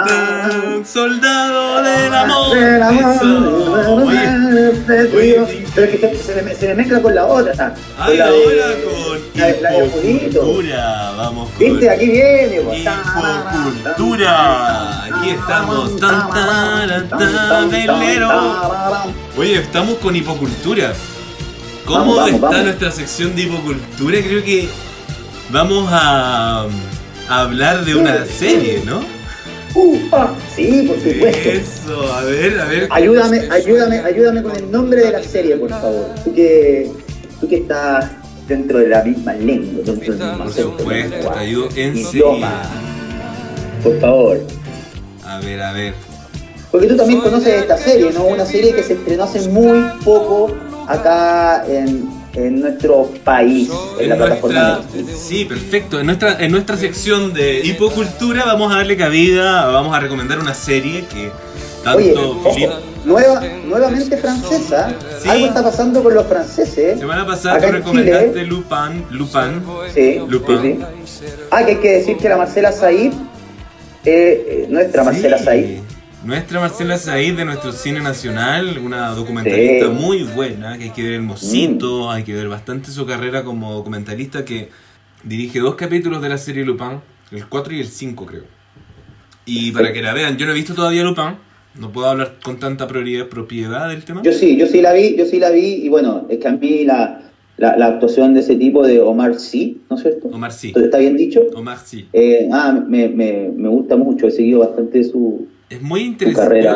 [0.87, 2.55] Soldado del amor.
[2.57, 4.07] Del amor.
[4.07, 4.29] Oye,
[5.17, 5.67] oye.
[5.75, 7.75] Pero que se, se me, se me mezcla con la otra.
[7.97, 11.13] con la ahora con la, la hipocultura.
[11.17, 11.91] Vamos con ¿Viste?
[11.91, 12.61] Aquí viene.
[12.61, 12.79] pues.
[12.79, 15.05] hipocultura.
[15.07, 15.97] Aquí estamos.
[15.97, 17.69] Tan, tan, tan.
[19.37, 20.93] Oye, estamos con hipocultura.
[21.85, 22.63] ¿Cómo Vamos, vamos, está vamos.
[22.63, 24.19] nuestra sección de hipocultura?
[24.23, 24.69] Creo que
[25.51, 26.67] vamos a
[27.29, 29.01] hablar de una serie, ¿no?
[29.75, 31.51] Uh, ah, sí, por supuesto.
[31.51, 32.89] Eso, a ver, a ver.
[32.91, 36.07] Ayúdame, ayúdame, ayúdame con el nombre de la serie, por favor.
[36.25, 36.91] Tú que,
[37.41, 38.11] tú que estás
[38.49, 42.63] dentro de la misma lengua, dentro del mismo Por supuesto, te ayudo enseguida.
[43.83, 44.41] Por favor.
[45.25, 45.95] A ver, a ver.
[46.71, 48.25] Porque tú también conoces esta serie, ¿no?
[48.25, 50.55] Una serie que se estrenó hace muy poco
[50.87, 55.21] acá en, en nuestro país, en la plataforma nuestra, Netflix.
[55.21, 56.01] sí, perfecto.
[56.01, 60.55] En nuestra, en nuestra sección de hipocultura vamos a darle cabida, vamos a recomendar una
[60.55, 61.31] serie que
[61.83, 62.71] tanto Oye, Philip...
[62.71, 64.95] ojo, nueva, nuevamente francesa.
[65.23, 65.29] Sí.
[65.29, 66.99] Algo está pasando con los franceses.
[66.99, 68.45] Semana pasada tú en recomendaste Chile.
[68.45, 69.63] Lupin, Lupin.
[69.95, 70.61] Sí, Lupin.
[70.63, 71.27] sí, sí.
[71.51, 73.15] Ah, que hay que decir que la Marcela Said, eh,
[74.05, 75.39] eh, nuestra Marcela.
[75.39, 75.81] Said,
[76.29, 79.93] Nuestra Marcela Said de nuestro cine nacional, una documentalista Sí.
[79.93, 84.45] muy buena, que hay que ver Hermosito, hay que ver bastante su carrera como documentalista
[84.45, 84.69] que
[85.25, 87.01] dirige dos capítulos de la serie Lupin,
[87.33, 88.43] el 4 y el 5 creo.
[89.47, 91.37] Y para que la vean, yo no he visto todavía Lupin,
[91.81, 94.21] no puedo hablar con tanta propiedad, propiedad del tema.
[94.23, 96.53] Yo sí, yo sí la vi, yo sí la vi, y bueno, es que a
[96.53, 97.23] mí la,
[97.57, 100.29] la, la actuación de ese tipo de Omar Sí, ¿no es cierto?
[100.29, 101.41] Omar sí, ¿Está bien dicho?
[101.55, 102.07] Omar sí.
[102.13, 105.49] Eh, ah, me, me, me gusta mucho, he seguido bastante su...
[105.71, 106.67] Es muy interesante.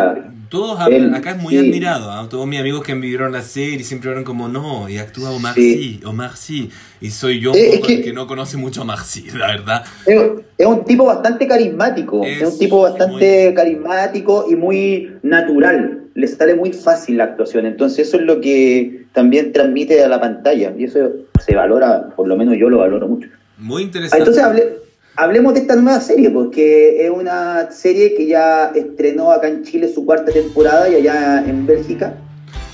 [0.50, 1.60] Todos hablan, Él, acá es muy sí.
[1.60, 2.10] admirado.
[2.10, 2.26] ¿ah?
[2.28, 5.74] Todos mis amigos que vivieron la serie siempre hablan como no, y actúa Omar Sí.
[6.00, 6.68] sí, Omar sí.
[7.00, 8.98] Y soy yo un Eh, es poco que- el que no conoce mucho a Omar
[8.98, 9.82] sí, la verdad.
[10.04, 10.20] Es,
[10.58, 16.02] es un tipo bastante carismático, es, Es un tipo bastante muy- carismático y muy natural,
[16.14, 20.20] le sale muy fácil la actuación, entonces eso es lo que también transmite a la
[20.20, 20.98] pantalla, y eso
[21.42, 23.28] se valora, por lo menos yo lo valoro mucho.
[23.56, 24.18] Muy Ah, interesante.
[24.18, 24.81] Entonces hable-
[25.16, 29.90] hablemos de esta nueva serie, porque es una serie que ya estrenó acá en Chile
[29.92, 32.14] su cuarta temporada y allá en Bélgica.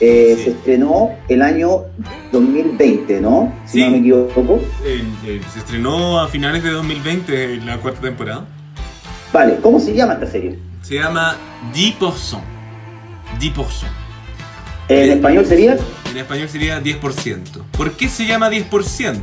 [0.00, 0.44] eh, Sí.
[0.44, 1.86] Se estrenó el año
[2.30, 3.52] 2020, ¿no?
[3.66, 3.84] Si Sí.
[3.84, 4.60] no me equivoco.
[5.52, 8.44] Se estrenó a finales de 2020 la cuarta temporada.
[9.32, 10.56] Vale, ¿cómo se llama esta serie?
[10.82, 11.36] Se llama
[11.74, 12.40] 10%.
[13.40, 13.88] 10%.
[14.88, 15.76] En español sería
[16.10, 17.64] En español sería 10%.
[17.76, 19.20] ¿Por qué se llama 10%?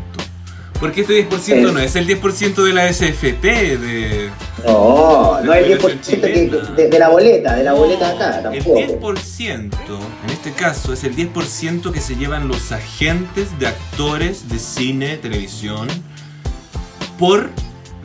[0.79, 4.29] Porque este 10% Es- no es el 10% de la SFP, de,
[4.65, 6.69] No, no es el población 10% que, chilena.
[6.75, 9.13] de, de la boleta, de la boleta acá, El tampoco.
[9.13, 14.59] 10%, en este caso, es el 10% que se llevan los agentes de actores de
[14.59, 15.87] cine, televisión,
[17.17, 17.49] por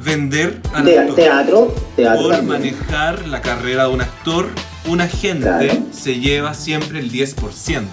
[0.02, 1.16] vender al Te- actor.
[1.16, 2.22] teatro, teatro.
[2.22, 2.46] Por también.
[2.76, 4.48] manejar la carrera de un actor,
[4.86, 5.74] un agente Claro.
[5.92, 7.88] se lleva siempre el 10%.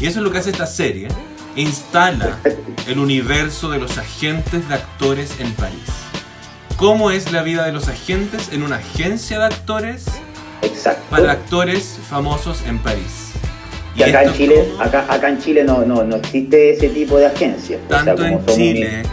[0.00, 1.08] Y eso es lo que hace esta serie.
[1.62, 2.38] Instala
[2.86, 5.78] el universo de los agentes de actores en París.
[6.76, 10.04] ¿Cómo es la vida de los agentes en una agencia de actores
[10.62, 11.02] Exacto.
[11.10, 13.32] para actores famosos en París?
[13.96, 17.18] Y acá en Chile, cómo- acá, acá en Chile no, no, no existe ese tipo
[17.18, 17.80] de agencias.
[17.84, 19.10] O sea, tanto como en somos Chile, una-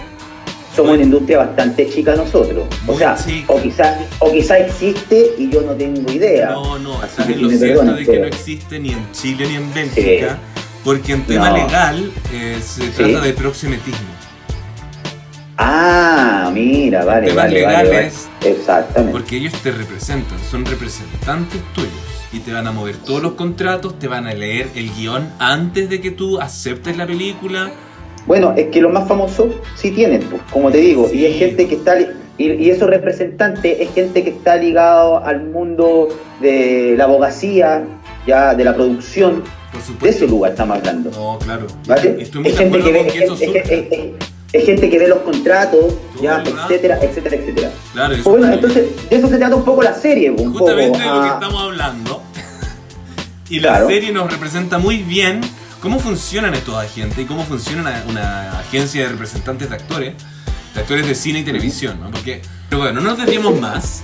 [0.75, 2.67] somos una industria bastante chica nosotros.
[2.85, 3.51] O sea, chica.
[3.51, 6.51] o quizá, o quizá existe y yo no tengo idea.
[6.51, 9.47] no, no, Así estás que en lo cierto de que no existe ni en Chile
[9.47, 10.37] ni en Bélgica,
[10.85, 11.57] porque en tema No.
[11.57, 12.91] legal eh, se Sí.
[12.95, 14.07] trata de proxenetismo.
[15.57, 17.89] Ah, mira, vale, Temas vale, vale, vale.
[17.89, 18.29] legales.
[18.43, 19.11] Exactamente.
[19.11, 21.91] Porque ellos te representan, son representantes tuyos.
[22.33, 25.89] Y te van a mover todos los contratos, te van a leer el guion antes
[25.89, 27.71] de que tú aceptes la película.
[28.27, 31.67] Bueno, es que los más famosos sí tienen, pues, como te digo, y es gente
[31.67, 36.09] que está, y, y esos representantes es gente que está ligado al mundo
[36.41, 37.83] de la abogacía,
[38.27, 39.43] ya de la producción,
[39.79, 41.11] Por de ese lugar estamos hablando.
[41.11, 41.67] No, claro.
[41.87, 42.17] ¿Vale?
[42.19, 43.41] Estoy muy Es de gente, acuerdo que con ve, que eso es,
[44.53, 47.71] es- gente que ve los contratos, ya, etcétera, etcétera, etcétera.
[47.93, 51.09] Claro, eso bueno, entonces de eso se trata un poco la serie, un Justamente poco.
[51.11, 52.21] de lo que estamos hablando.
[53.49, 53.87] y la Claro.
[53.87, 55.41] serie nos representa muy bien
[55.81, 60.13] cómo funcionan estos agentes y cómo funciona una, una agencia de representantes de actores,
[60.73, 62.09] de actores de cine y televisión, ¿no?
[62.11, 64.03] Porque, pero bueno, no nos desviemos más.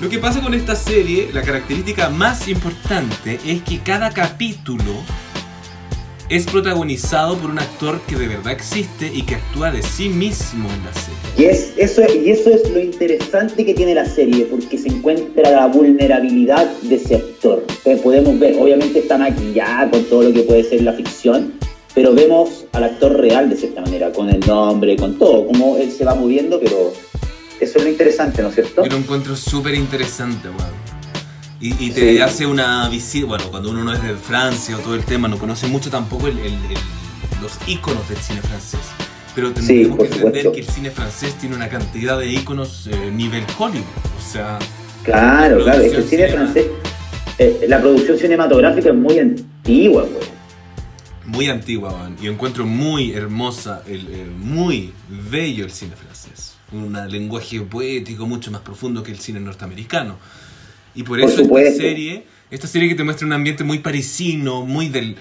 [0.00, 4.94] Lo que pasa con esta serie, la característica más importante es que cada capítulo
[6.30, 10.70] es protagonizado por un actor que de verdad existe y que actúa de sí mismo
[10.70, 11.20] en la serie.
[11.36, 15.50] Y, es, eso, y eso es lo interesante que tiene la serie, porque se encuentra
[15.50, 17.62] la vulnerabilidad de ese actor.
[17.68, 21.52] Entonces podemos ver, obviamente está maquillada con todo lo que puede ser la ficción,
[21.94, 25.90] pero vemos al actor real de cierta manera, con el nombre, con todo, cómo él
[25.92, 26.90] se va moviendo, pero
[27.60, 28.82] eso es lo interesante, ¿no es cierto?
[28.84, 30.80] Yo lo encuentro súper interesante, weón.
[31.60, 32.18] Y, y te Sí.
[32.20, 35.38] hace una visita, bueno, cuando uno no es de Francia o todo el tema, no
[35.38, 38.80] conoce mucho tampoco el- el- el- los íconos del cine francés.
[39.34, 40.52] Pero por que entender supuesto.
[40.52, 43.84] que el cine francés tiene una cantidad de íconos eh, nivel Hollywood.
[44.18, 44.58] O sea,
[45.04, 46.44] Claro, La claro, es que el cine cinema.
[46.44, 46.66] francés,
[47.38, 50.30] eh, la producción cinematográfica es muy antigua, güey.
[51.26, 52.16] muy antigua, weón.
[52.20, 54.92] Y encuentro muy hermosa, el, el- muy
[55.30, 56.49] bello el cine francés.
[56.72, 60.16] Un lenguaje poético mucho más profundo que el cine norteamericano.
[60.94, 64.64] Y por Por eso esta serie, esta serie que te muestra un ambiente muy parisino,
[64.64, 65.16] muy del...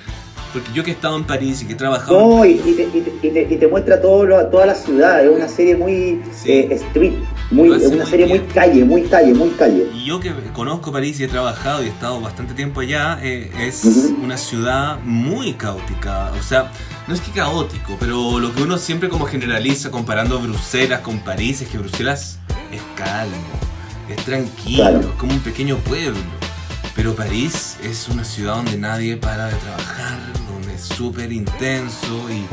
[0.52, 2.20] Porque yo que he estado en París y que he trabajado...
[2.20, 4.74] No, y, y te, y te- y te- y te muestra todo lo- toda la
[4.74, 6.52] ciudad, es una serie muy Sí.
[6.52, 7.14] eh, street,
[7.52, 8.42] muy, es una muy serie bien.
[8.44, 9.86] muy calle, muy calle, muy calle.
[9.94, 13.52] Y yo que conozco París y he trabajado y he estado bastante tiempo allá, eh,
[13.60, 14.24] es Ujú.
[14.24, 16.32] una ciudad muy caótica.
[16.40, 16.72] O sea,
[17.10, 21.60] no es que caótico, pero lo que uno siempre como generaliza comparando Bruselas con París
[21.62, 22.38] es que Bruselas
[22.72, 23.34] es calmo,
[24.08, 25.00] es tranquilo, Claro.
[25.00, 26.20] es como un pequeño pueblo.
[26.96, 30.20] Pero París es una ciudad donde nadie para de trabajar,
[30.52, 32.46] donde es súper intenso y,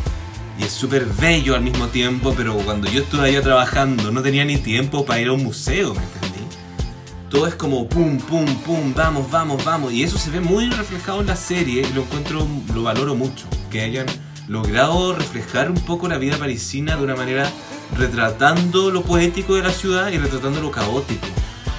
[0.63, 4.45] y es súper bello al mismo tiempo, pero cuando yo estuve allá trabajando no tenía
[4.47, 6.47] ni tiempo para ir a un museo, ¿me entendí?
[7.29, 9.93] Todo es como pum, pum, pum, vamos, vamos, vamos.
[9.93, 13.45] Y eso se ve muy reflejado en la serie y lo encuentro, lo valoro mucho.
[13.71, 14.07] Que hayan
[14.49, 17.49] logrado reflejar un poco la vida parisina de una manera
[17.99, 21.27] retratando lo poético de la ciudad y retratando lo caótico.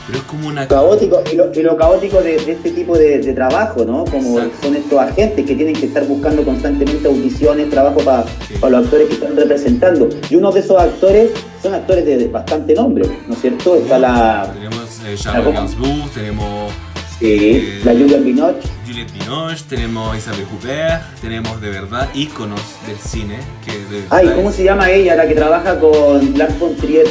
[0.08, 0.66] Pero es como una...
[0.70, 4.06] Caótico, y lo, y lo caótico de, de este tipo de, de trabajo, ¿no?
[4.06, 4.68] Como Exacto.
[4.68, 8.54] son estos agentes que tienen que estar buscando constantemente audiciones, trabajo para Sí.
[8.62, 10.08] los actores que están representando.
[10.30, 13.76] Y uno de esos actores son actores de, de bastante nombre, ¿no es cierto?
[13.76, 16.72] Está la, Tenemos eh, Charlotte Gainsbourg, tenemos
[17.20, 23.38] sí, la Julia Binoche, Juliette Binoche, tenemos Isabelle Huppert, tenemos de verdad íconos del cine.
[23.64, 25.16] Que de Ay, ¿cómo es se llama ella?
[25.16, 27.06] La que trabaja con Black von Trier.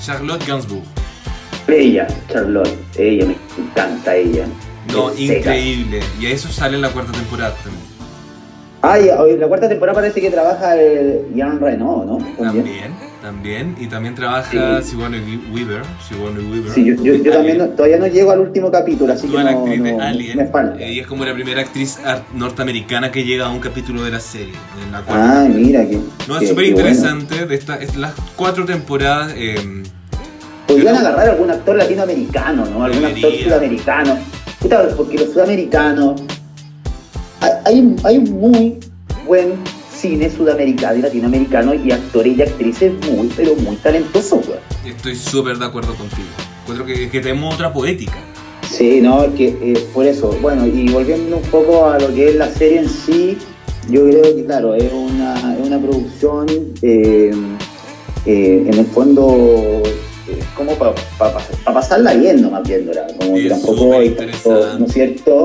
[0.00, 0.82] Charlotte Gainsbourg.
[1.68, 2.74] Ella, Charlotte.
[2.96, 4.46] Ella, me encanta ella.
[4.90, 5.34] No, Es seca.
[5.54, 6.00] increíble.
[6.18, 7.84] Y a eso sale en la cuarta temporada también.
[8.80, 12.16] Ay, la cuarta temporada parece que trabaja el Jean Reno, ¿no?
[12.16, 13.09] También, también.
[13.78, 14.90] Y también trabaja Sí.
[14.92, 15.20] Sigourney
[15.52, 15.82] Weaver.
[16.08, 16.72] Sigourney Weaver.
[16.72, 19.42] Sí, yo, yo, yo también no- todavía no llego al último capítulo, así que Actúa
[19.44, 20.36] la no, actriz de no- Alien.
[20.38, 20.82] me falta.
[20.82, 21.98] Ella es como la primera actriz
[22.34, 24.54] norteamericana que llega a un capítulo de la serie.
[24.86, 25.96] En la cuarta Ah, mira, que.
[26.28, 26.88] No, que- es súper que bueno.
[26.88, 27.46] interesante.
[27.46, 29.32] De esta, es las cuatro tempodas.
[29.36, 29.82] eh,
[30.66, 32.84] Podrían agarrar algún actor latinoamericano, ¿no?
[32.84, 33.44] Algún actor Debería.
[33.44, 34.18] sudamericano.
[34.60, 36.22] Puta, porque los sudamericanos.
[37.40, 38.78] Hay, hay, hay un muy
[39.26, 39.54] buen
[40.00, 44.46] cine sudamericano y latinoamericano y actores y actrices muy, pero muy talentosos,
[44.84, 46.28] estoy súper de acuerdo contigo.
[46.62, 48.18] Encuentro que, que tenemos otra poética.
[48.68, 52.30] Sí, no, es que eh, por eso, bueno, y volviendo un poco a lo que
[52.30, 53.36] es la serie en sí,
[53.90, 56.46] yo creo que, claro, es una, es una producción,
[56.82, 57.32] eh,
[58.26, 59.82] eh, en el fondo,
[60.54, 60.94] como para
[61.64, 64.78] pasarla bien, nomás viéndola, como que tampoco hay tanto.
[64.78, 65.44] ¿no es cierto?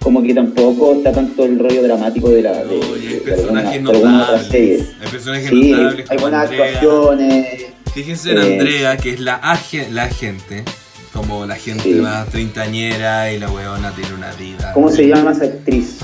[0.00, 3.70] Como que tampoco está tanto el rollo dramático de la de, Oye, hay de personajes
[3.84, 4.52] de alguna notables.
[5.00, 6.64] Hay personajes Sí, notables hay buenas Andrea.
[6.66, 7.46] actuaciones.
[7.94, 10.64] Fíjense en Eh, Andrea, que es la, age- la agente.
[11.12, 11.94] Como la gente Sí.
[11.94, 14.72] más treintañera y la weona tiene una vida.
[14.74, 15.98] ¿Cómo se llama esa actriz?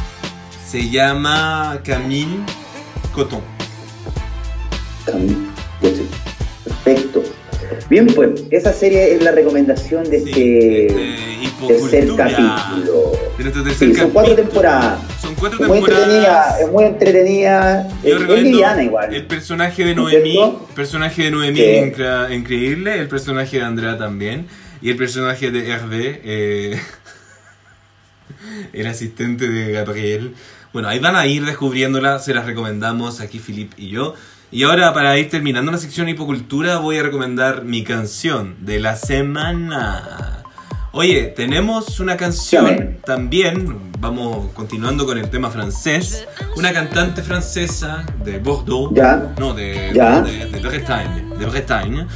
[0.69, 2.41] Se llama Camille
[3.15, 3.41] Coton.
[5.07, 5.37] Camille.
[6.65, 7.23] Perfecto.
[7.89, 12.57] Bien, pues, esa serie es la recomendación de Sí, este este, tercer hipocultura.
[12.57, 13.13] capítulo.
[13.37, 15.01] De nuestro tercer Sí, son cuatro temporadas.
[15.21, 16.61] Son cuatro Es muy entretenida, temporadas.
[16.61, 17.89] es muy entretenida.
[18.05, 19.15] Yo Es, liviana igual.
[19.15, 23.63] El personaje de ¿No es Noemí, el personaje de Noemí es increíble, el personaje de
[23.65, 24.47] Andrea también,
[24.83, 26.81] y el personaje de Hervé, eh,
[28.73, 30.35] el asistente de Gabriel.
[30.73, 34.15] Bueno, ahí van a ir descubriéndola, se las recomendamos aquí Filip y yo.
[34.53, 38.95] Y ahora para ir terminando la sección hipocultura voy a recomendar mi canción de la
[38.95, 40.45] semana.
[40.99, 42.85] Oye, tenemos una canción Dígame.
[43.05, 49.35] también, vamos continuando con el tema francés, una cantante francesa de Bordeaux, Ya.
[49.39, 50.23] no, de, Ya.
[50.23, 52.07] de, de Bretagne, de Bretagne,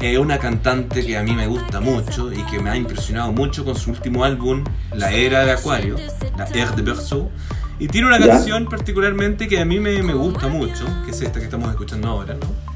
[0.00, 3.64] eh, una cantante que a mí me gusta mucho y que me ha impresionado mucho
[3.64, 5.96] con su último álbum, La Era de Acuario,
[6.36, 7.30] La Ère de Berceau,
[7.78, 8.28] y tiene una Ya.
[8.28, 12.08] canción particularmente que a mí me, me gusta mucho, que es esta que estamos escuchando
[12.08, 12.75] ahora, ¿no?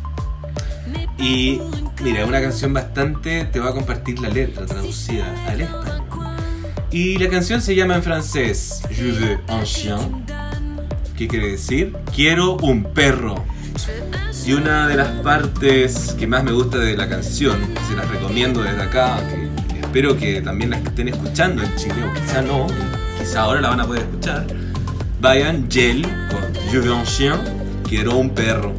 [1.21, 1.61] Y
[2.03, 6.01] mira, una canción bastante, te voy a compartir la letra traducida al español.
[6.91, 10.25] Y la canción se llama en francés Je veux un chien,
[11.17, 11.95] ¿Qué quiere decir?
[12.15, 13.45] Quiero un perro.
[14.47, 18.09] Y una de las partes que más me gusta de la canción, que se las
[18.09, 22.67] recomiendo desde acá, que espero que también la estén escuchando en Chile, o quizá no,
[23.19, 24.47] quizá ahora la van a poder escuchar,
[25.21, 27.35] vayan Gel con Je veux un chien,
[27.87, 28.73] quiero un perro.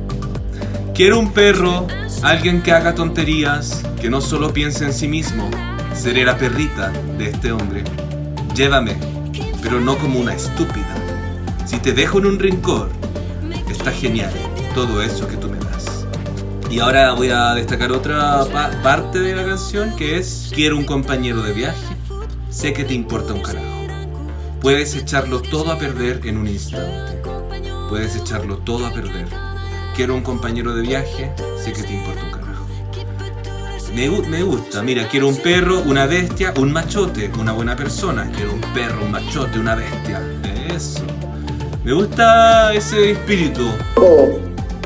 [0.94, 1.88] Quiero un perro,
[2.24, 5.50] alguien que haga tonterías, que no solo piense en sí mismo.
[5.94, 7.84] Seré la perrita de este hombre.
[8.56, 8.98] Llévame,
[9.62, 10.96] pero no como una estúpida.
[11.66, 12.90] Si te dejo en un rincón,
[13.70, 14.32] está genial
[14.76, 16.06] todo eso que tú me das.
[16.70, 20.86] Y ahora voy a destacar otra pa- parte de la canción que es Quiero un
[20.86, 21.78] compañero de viaje,
[22.50, 23.66] sé que te importa un carajo.
[24.62, 27.22] Puedes echarlo todo a perder en un instante.
[27.90, 29.28] Puedes echarlo todo a perder.
[30.02, 31.30] Quiero un compañero de viaje,
[31.64, 32.66] sé que te importa un carajo.
[33.94, 38.28] Me, gu- me gusta, mira, quiero un perro, una bestia, un machote, una buena persona.
[38.36, 40.20] Quiero un perro, un machote, una bestia.
[40.76, 41.04] Eso.
[41.84, 43.62] Me gusta ese espíritu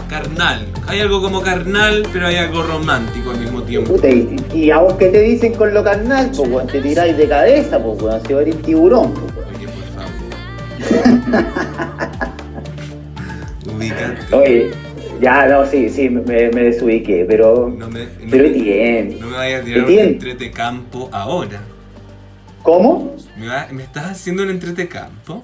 [0.09, 0.67] carnal.
[0.85, 3.93] Hay algo como carnal, pero hay algo romántico al mismo tiempo.
[3.93, 7.15] puta, y, y a vos qué te dicen con lo carnal, pues weón, te tiráis
[7.15, 9.55] de cabeza, pues weón, si eres tiburón, pues weón.
[9.55, 9.85] Oye, por
[11.31, 11.45] favor.
[13.75, 14.35] Ubícate.
[14.35, 14.71] Oye,
[15.21, 17.69] ya, no, sí, sí, me, me desubiqué, pero.
[17.69, 18.49] No me, no, pero
[19.19, 21.61] no me vayas a tirar un entretecampo ahora.
[22.63, 23.15] ¿Cómo?
[23.37, 25.43] ¿Me, va- ¿Me estás haciendo un entretecampo?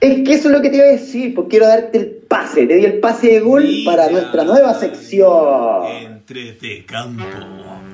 [0.00, 2.66] Es que eso es lo que te iba a decir, pues quiero darte el pase,
[2.66, 3.90] te di el pase de gol Mira.
[3.90, 5.86] para nuestra nueva sección.
[6.02, 7.24] Entretecampo.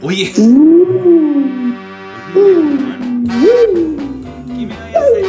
[0.03, 0.31] Oye.
[0.35, 0.42] ¿Qué
[4.66, 5.23] me vayas a hacer?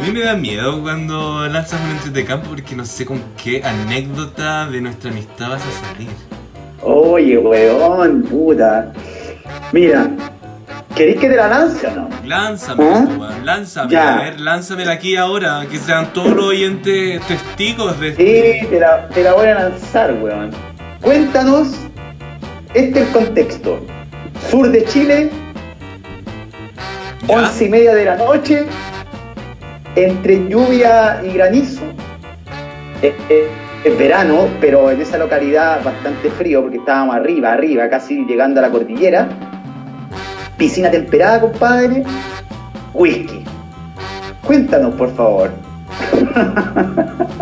[0.00, 4.66] A mí me da miedo cuando lanzas un entretecampo porque no sé con qué anécdota
[4.66, 6.08] de nuestra amistad vas a salir.
[6.82, 8.92] Oye, weón, puta.
[9.72, 10.08] Mira,
[10.96, 12.08] ¿queréis que te la lance o no?
[12.24, 13.08] Lánzamela, ¿Ah?
[13.18, 14.14] weón, lánzamela, Ya.
[14.18, 19.06] a ver, lánzamela aquí ahora, que sean todos los oyentes testigos de Sí, te la,
[19.08, 20.50] te la voy a lanzar, weón.
[21.02, 21.68] Cuéntanos,
[22.72, 23.80] este es el contexto.
[24.50, 25.30] Sur de Chile,
[27.28, 27.34] ¿Ya?
[27.36, 28.64] once y media de la noche,
[29.96, 31.82] entre lluvia y granizo.
[33.02, 33.48] Es, es-
[33.82, 38.64] es verano, pero en esa localidad bastante frío porque estábamos arriba, arriba, casi llegando a
[38.64, 39.26] la cordillera.
[40.58, 42.04] Piscina temperada, compadre.
[42.92, 43.42] Whisky.
[44.46, 45.50] Cuéntanos, por favor.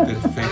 [0.05, 0.49] Perfecto.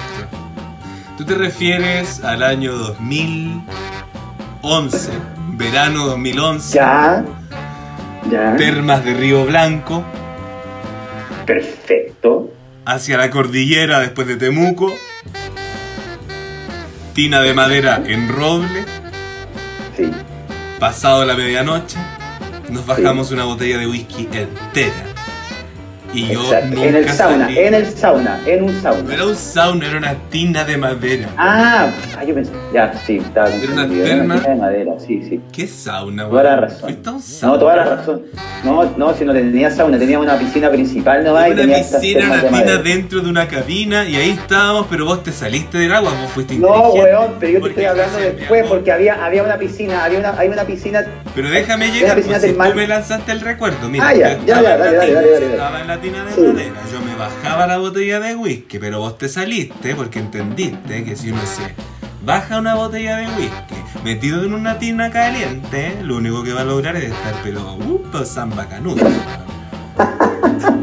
[1.17, 5.11] ¿Tú te refieres al año 2011,
[5.53, 7.23] verano 2011, Ya.
[8.29, 8.55] Ya.
[8.57, 10.03] termas de Río Blanco,
[11.47, 12.51] Perfecto.
[12.85, 14.93] hacia la cordillera después de Temuco,
[17.13, 18.85] tina de madera en roble,
[19.95, 20.11] Sí.
[20.79, 21.97] pasado la medianoche,
[22.69, 24.93] nos bajamos una botella de whisky entera.
[26.13, 26.81] Y yo Exacto.
[26.83, 27.59] En el sauna, salí.
[27.59, 29.13] en el sauna, en un No sauna.
[29.13, 31.27] era un sauna, era una tina de madera.
[31.37, 34.35] Ah, ah, yo pensé, ya, sí, estaba Era una confundido, terma.
[34.35, 35.41] tina de madera, sí, sí.
[35.51, 36.97] ¿Qué sauna, Toda la razón.
[37.05, 37.53] Un sauna.
[37.53, 38.21] No, toda la razón.
[38.63, 42.25] No, no, si no tenía sauna, tenía una piscina principal nomás y Una tenía piscina,
[42.25, 42.77] una de tina madera.
[42.81, 46.55] dentro de una cabina y ahí estábamos, pero vos te saliste del agua, vos fuiste
[46.55, 50.37] No, weón, pero yo te estoy hablando después porque había, había una piscina, había una,
[50.39, 51.05] hay una piscina.
[51.35, 53.89] Pero déjame llegar, piscina pues, si tú me lanzaste el recuerdo.
[53.89, 55.96] Mira, Ah, ya, ya, ya, dale, dale, dale.
[55.97, 56.81] Estaba en la tina de madera.
[56.91, 61.31] Yo me bajaba la botella de whisky, pero vos te saliste porque entendiste que si
[61.31, 61.73] uno se
[62.23, 66.65] baja una botella de whisky metido en una tina caliente, lo único que va a
[66.65, 69.05] lograr es estar, pero, uh, samba canudo.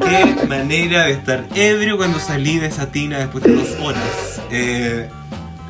[0.00, 4.40] Qué manera de estar ebrio cuando salí de esa tina después de dos horas.
[4.50, 5.08] Eh,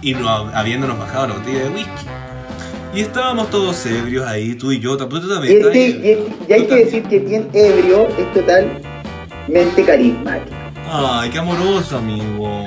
[0.02, 2.06] y no habiéndonos bajado la botella de whisky.
[2.94, 5.56] Y estábamos todos ebrios ahí, tú y yo, tú Y, también.
[5.56, 8.26] estabas este, y, y hay que decir que quien ebrio es
[9.46, 10.56] totalmente carismático.
[10.90, 12.66] Ay, qué amoroso, amigo.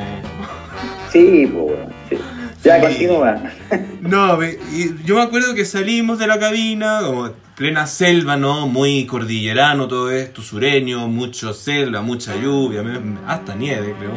[1.11, 1.77] Sí, pues,
[2.09, 2.17] sí.
[2.63, 2.81] Ya, Sí.
[2.81, 3.41] continúa.
[4.01, 4.39] No,
[5.05, 8.67] yo me acuerdo que salimos de la cabina, como plena selva, ¿no?
[8.67, 12.83] Muy cordillerano todo esto, sureño, mucho selva, mucha lluvia,
[13.27, 14.11] hasta nieve, creo.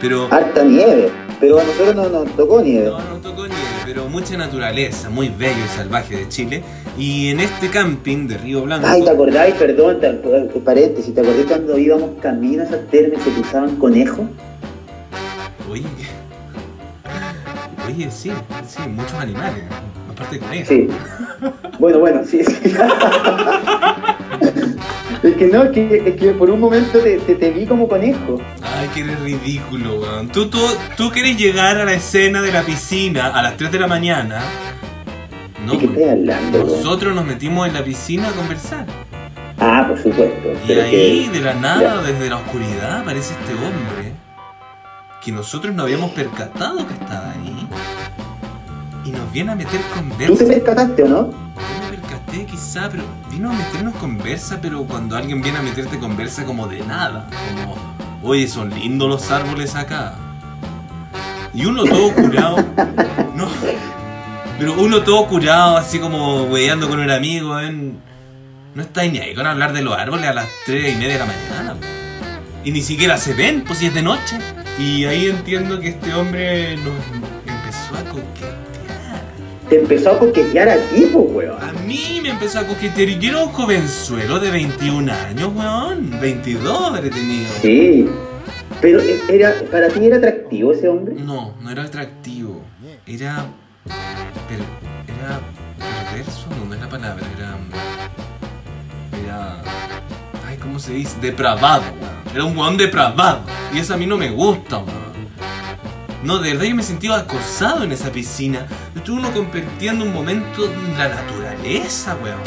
[0.00, 2.86] Pero Harta nieve, pero a nosotros no nos tocó nieve.
[2.86, 6.62] no, no tocó nieve, pero mucha naturaleza, muy bello y salvaje de Chile.
[6.98, 8.86] Y en este camping de Río Blanco.
[8.88, 9.54] Ay, ¿te acordáis?
[9.56, 14.26] Perdón, te, te- paréntesis, ¿te acordás cuando íbamos camino a esas termas se cruzaban conejos?
[15.70, 15.84] Oye,
[17.86, 18.32] oye, sí,
[18.66, 19.62] sí, muchos animales,
[20.10, 20.68] aparte de conejos.
[20.68, 20.88] Sí.
[21.78, 22.74] Bueno, bueno, sí, sí.
[25.22, 27.88] es que no, es que, es que por un momento te, te, te vi como
[27.88, 28.40] conejo.
[28.62, 30.28] Ay, que eres ridículo, weón.
[30.28, 30.58] Tú, tú,
[30.96, 34.40] tú querés llegar a la escena de la piscina a las 3 de la mañana.
[35.66, 36.58] No, ¿De qué estás hablando?
[36.64, 38.86] nosotros nos metimos en la piscina a conversar.
[39.58, 40.48] Ah, por supuesto.
[40.64, 44.12] Y pero ahí, que- de la nada, desde la oscuridad, aparece este hombre
[45.22, 47.68] que nosotros no habíamos percatado que estaba ahí.
[49.04, 50.44] Y nos viene a meter ¿Tú conversa.
[50.44, 51.30] te percataste o no?
[52.30, 56.68] Percaté quizá, pero vino a meternos conversa, pero cuando alguien viene a meterte conversa como
[56.68, 57.76] de nada, como,
[58.22, 60.14] oye, son lindos los árboles acá.
[61.52, 62.56] Y uno todo curado,
[63.34, 63.48] no,
[64.58, 69.46] pero uno todo curado, así como weyando con un amigo, no está ni ahí con
[69.46, 71.76] hablar de los árboles a las 3 y media de la mañana.
[72.62, 74.38] Y ni siquiera se ven, pues si es de noche.
[74.78, 76.94] Y ahí entiendo que este hombre nos
[77.46, 78.69] empezó a coquetear.
[79.70, 81.62] Te empezó a coquetear a ti, pues, weón.
[81.62, 86.18] A mí me empezó a coquetear y yo era un jovenzuelo de 21 años, weón.
[86.20, 87.48] 22 habré tenido.
[87.62, 88.08] Sí.
[88.80, 91.14] Pero e- era, para ti era atractivo ese hombre.
[91.14, 92.62] No, no era atractivo.
[93.06, 93.46] Era.
[94.48, 94.64] Pero.
[95.06, 95.40] Era.
[96.10, 97.56] perverso, no, no es la palabra, era.
[99.24, 99.62] Era.
[100.48, 101.16] Ay, ¿cómo se dice?
[101.20, 102.34] Depravado, weón.
[102.34, 103.42] Era un weón depravado.
[103.72, 105.09] Y eso a mí no me gusta, weón.
[106.22, 108.66] No, de verdad yo me sentía acosado en esa piscina.
[108.94, 112.38] Estuve uno compartiendo un momento en la naturaleza, weón.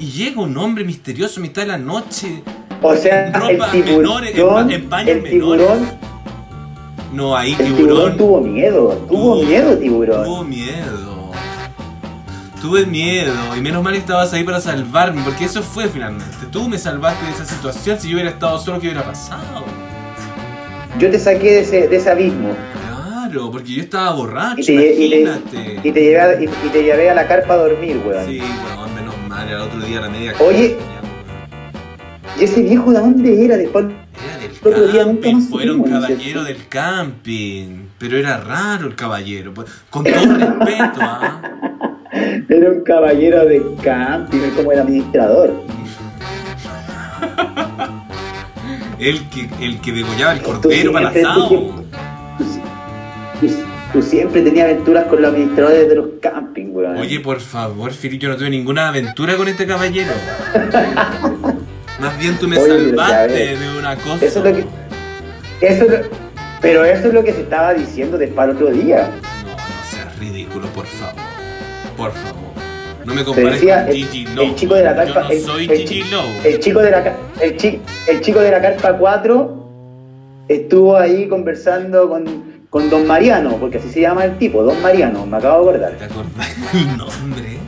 [0.00, 2.42] Y llega un hombre misterioso a mitad de la noche.
[2.82, 5.90] O sea, Ropa el menores, tiburón, en pa- en paños el tiburón,
[7.12, 8.16] No, ahí el tiburón tiburón.
[8.16, 10.24] tuvo miedo, tuvo Tuvo- miedo tiburón.
[10.24, 11.08] Tuvo miedo.
[12.60, 16.26] Tuve miedo y menos mal estabas ahí para salvarme, porque eso fue finalmente.
[16.50, 19.64] Tú me salvaste de esa situación, si yo hubiera estado solo, ¿qué hubiera pasado?
[20.98, 22.50] Yo te saqué de ese, de ese abismo
[23.30, 25.80] Claro, porque yo estaba borracho, y te, y te- imagínate.
[25.88, 28.26] y te llevé a, y, y te llevé a la carpa a dormir, weón.
[28.26, 30.76] Sí, weón, menos mal, al otro día a la media Oye.
[32.40, 33.56] ¿Y ese viejo de dónde era?
[33.56, 33.86] Después
[34.64, 37.66] Era del camping, más pues, era un supimos, ¿no es caballero del camping.
[37.98, 39.52] Pero era raro el caballero.
[39.54, 41.40] pues, Con todo respeto, ¿ah?
[42.48, 45.52] era un caballero de camping, es como el administrador.
[48.98, 51.84] El que, el que degollaba el cordero para el asado.
[53.92, 56.96] Tú- siempre tenías aventuras con los administradores de los camping, weón.
[56.98, 60.12] Oye, por favor, Fili, yo no tuve ninguna aventura con este caballero.
[62.00, 64.24] Más bien tú me Oye, salvaste ya de una cosa.
[64.24, 64.64] Eso es lo que.
[65.66, 65.98] Eso es lo-
[66.60, 69.10] pero eso es lo que se estaba diciendo después al otro día.
[69.44, 69.56] No, no
[69.90, 71.14] seas ridículo, por favor.
[71.96, 72.38] Por favor.
[73.04, 75.28] No me compares decía con el, Gigi el chico de la Yo carpa.
[75.28, 76.28] no el, soy el Gigi Lowe.
[76.44, 79.68] el chico de la el, el chico de la carpa 4
[80.48, 82.24] estuvo ahí conversando con,
[82.70, 85.92] con Don Mariano, porque así se llama el tipo, Don Mariano, me acabo de acordar.
[85.98, 87.58] ¿Te acordás el nombre?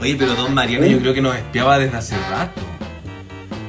[0.00, 2.60] Oye, pero Don Mariano yo creo que nos espiaba desde hace rato.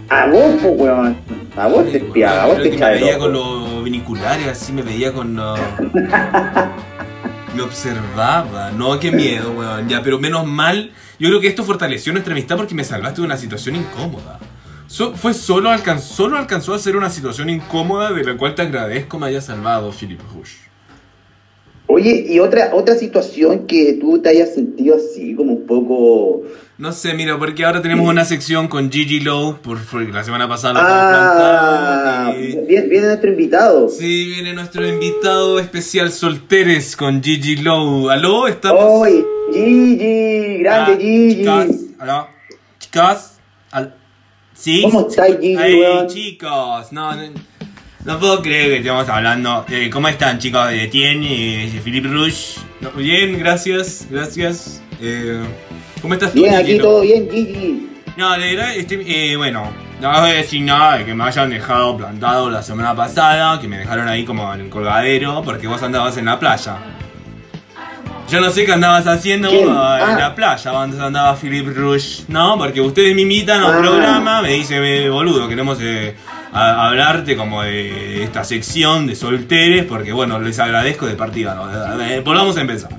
[0.10, 1.18] A vos, pues, weón.
[1.58, 4.82] A vos te espiaba, a vos te echaba Me veía con los viniculares, así me
[4.82, 5.36] veía con.
[5.36, 5.60] los-
[7.56, 8.72] me observaba.
[8.72, 9.88] No, qué miedo, weón.
[9.88, 10.92] Ya, pero menos mal.
[11.18, 14.40] Yo creo que esto fortaleció nuestra amistad porque me salvaste de una situación incómoda.
[15.16, 19.20] Fue solo, alcanzó, solo alcanzó a ser una situación incómoda de la cual te agradezco
[19.20, 20.66] me haya salvado, Philip Rush.
[21.88, 26.42] Oye, y otra, otra situación que tú te hayas sentido así, como un poco...
[26.78, 29.80] No sé, mira, porque ahora tenemos una sección con Gigi Lowe, por,
[30.12, 33.88] la semana pasada la ah, viene, nuestro invitado.
[33.88, 38.10] Sí, viene nuestro invitado especial Solteres con Gigi Lowe.
[38.10, 38.48] ¿Aló?
[38.48, 38.84] ¿Estamos?
[38.84, 39.24] ¡Oye!
[39.54, 40.58] Gigi!
[40.64, 41.36] ¡Grande ah, Gigi!
[41.36, 41.68] Chicas,
[42.00, 42.28] ¿aló?
[42.80, 43.40] Chicas,
[44.56, 44.82] ¿sí?
[44.82, 47.16] ¿Cómo estáis, Gigi, Ay, chicos, no...
[47.16, 47.56] no
[48.06, 49.66] no puedo creer que estemos hablando.
[49.68, 50.70] Eh, ¿Cómo están, chicos?
[50.70, 52.58] De Tien y Philippe Rush.
[52.96, 54.80] bien, gracias, gracias.
[55.02, 55.44] Eh,
[56.04, 56.44] ¿Cómo estás tú?
[56.44, 57.90] Bien, aquí todo bien, Gigi.
[58.16, 61.98] No, de verdad, eh, bueno, no voy a decir nada de que me hayan dejado
[61.98, 66.16] plantado la semana pasada, que me dejaron ahí como en el colgadero, porque vos andabas
[66.18, 66.78] en la playa.
[68.28, 70.16] Yo no sé qué andabas haciendo en ah.
[70.18, 72.58] la playa, cuando andaba Philip Rush, ¿no?
[72.58, 73.80] Porque ustedes me invitan a un ah.
[73.80, 76.16] programa, me dice, boludo, queremos eh,
[76.52, 81.54] hablarte como de esta sección de solteres, porque bueno, les agradezco de partida,
[82.24, 82.90] volvamos a empezar.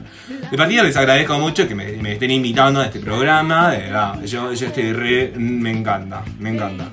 [0.50, 4.52] De partida les agradezco mucho que me, estén invitando a este programa, de verdad, yo,
[4.52, 6.88] yo estoy re, me encanta, me encanta.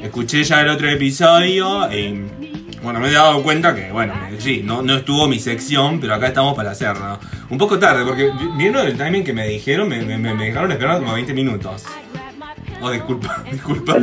[0.00, 2.51] Escuché ya el otro episodio y...
[2.82, 6.28] Bueno, me he dado cuenta que, bueno, sí, no, no estuvo mi sección, pero acá
[6.28, 7.18] estamos para hacerlo.
[7.48, 10.98] Un poco tarde, porque viendo el timing que me dijeron, me, me, me dejaron esperar
[10.98, 11.84] como 20 minutos.
[12.80, 13.96] Oh, disculpa, disculpa.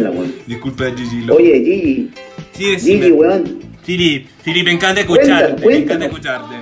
[0.48, 1.30] Disculpa, Gigi.
[1.30, 2.12] Oye, Gigi.
[2.54, 3.60] Sí, Gigi, weón.
[3.84, 6.56] Fili, Fili, me encanta escucharte, me encanta escucharte.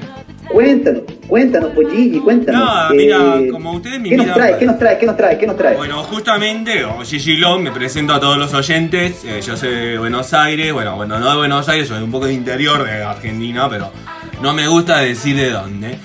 [0.49, 2.89] Cuéntanos, cuéntanos, pues Gigi, cuéntanos.
[2.89, 4.57] No, mira, como ustedes me ¿Qué nos trae?
[4.57, 4.97] ¿Qué nos trae?
[4.97, 5.37] ¿Qué nos trae?
[5.37, 5.75] ¿Qué nos trae?
[5.75, 9.23] Bueno, justamente, oh, Gigi Long, me presento a todos los oyentes.
[9.25, 12.27] Eh, yo soy de Buenos Aires, bueno, bueno, no de Buenos Aires, soy un poco
[12.27, 13.91] de interior de Argentina, pero
[14.41, 15.97] no me gusta decir de dónde.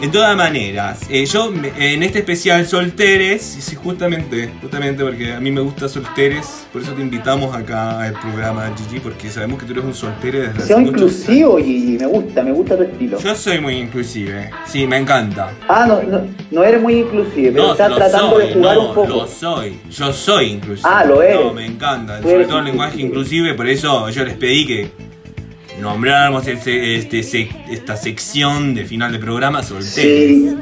[0.00, 5.62] De todas maneras, eh, yo en este especial Solteres, justamente, justamente porque a mí me
[5.62, 9.84] gusta Solteres, por eso te invitamos acá al programa Gigi, porque sabemos que tú eres
[9.84, 13.18] un soltere desde hace inclusivo, Gigi, me gusta, me gusta tu estilo.
[13.18, 15.52] Yo soy muy inclusive, sí, me encanta.
[15.66, 19.08] Ah, no, no, no eres muy inclusive, pero estás tratando de jugar un poco.
[19.08, 20.90] Lo soy, yo soy inclusive.
[20.92, 21.40] Ah, lo eres.
[21.40, 25.05] No, me encanta, sobre todo el lenguaje inclusive, por eso yo les pedí que
[25.80, 30.56] nombráramos este, este, esta sección de final de programa solteros.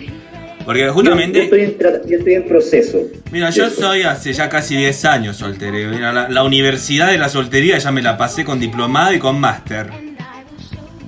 [0.65, 1.49] Porque justamente.
[1.51, 3.03] Yo, estoy en, proceso.
[3.31, 5.77] Mira, yo soy hace ya casi 10 años soltero.
[5.91, 9.89] la, universidad de la soltería ya me la pasé con diplomado y con máster.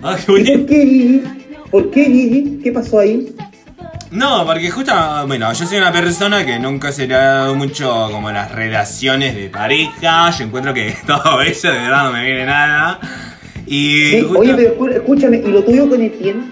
[0.03, 1.23] Ah, ¿Por qué Gigi?
[1.71, 2.61] ¿Por qué Gigi?
[2.63, 3.35] ¿Qué pasó ahí?
[4.11, 4.93] No, porque justo,
[5.27, 9.35] bueno, yo soy una persona que nunca se le ha dado mucho como las relaciones
[9.35, 10.31] de pareja.
[10.31, 13.01] Yo encuentro que todo eso de verdad no me viene nada.
[13.67, 16.45] Y Oye, pero escúchame, ¿y lo tuyo con Etienne?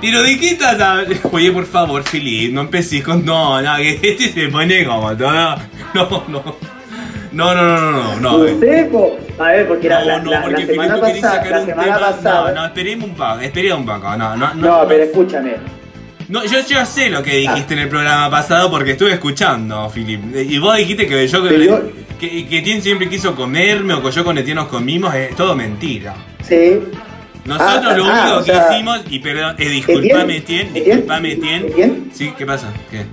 [0.00, 1.14] Pero de qué estás hablando?
[1.32, 3.24] Oye, por favor, Felipe, no empecé con.
[3.24, 5.56] No, no, que este se pone como todo.
[5.94, 6.56] No, no.
[7.32, 8.38] No, no, no, no, no.
[8.38, 8.90] no sé.
[9.38, 11.50] A ver, porque no, la, no, la, porque la semana pasada.
[11.50, 12.52] La semana pasada.
[12.52, 14.16] No, no, esperemos un poco, esperemos un poco.
[14.16, 14.54] No, no, no.
[14.54, 15.54] No, pero escúchame.
[16.28, 20.34] No, yo, yo sé lo que dijiste en el programa pasado porque estuve escuchando, Filip.
[20.34, 21.42] Y vos dijiste que yo,
[22.18, 25.54] que, que Etienne siempre quiso comerme o que yo con Etienne nos comimos, es todo
[25.54, 26.14] mentira.
[26.42, 26.80] Sí.
[27.44, 32.04] Nosotros ah, lo único ah, que hicimos, y perdón, eh, disculpame Etienne, disculpame Etienne.
[32.12, 32.72] Sí, ¿qué pasa?
[32.90, 33.04] ¿Qué?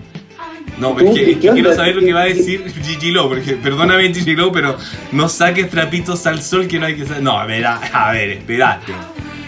[0.78, 4.36] No, es que, quiero saber lo que va a decir Gigi Lowe, porque perdóname Gigi
[4.36, 4.78] Lowe, pero
[5.12, 7.22] no saques trapitos al sol que no hay que saber.
[7.22, 8.94] No, a ver, a, ver, espérate.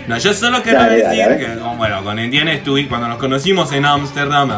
[0.08, 4.50] No, yo solo quiero decir que, bueno, con Etienne estuve, cuando nos conocimos en Ámsterdam,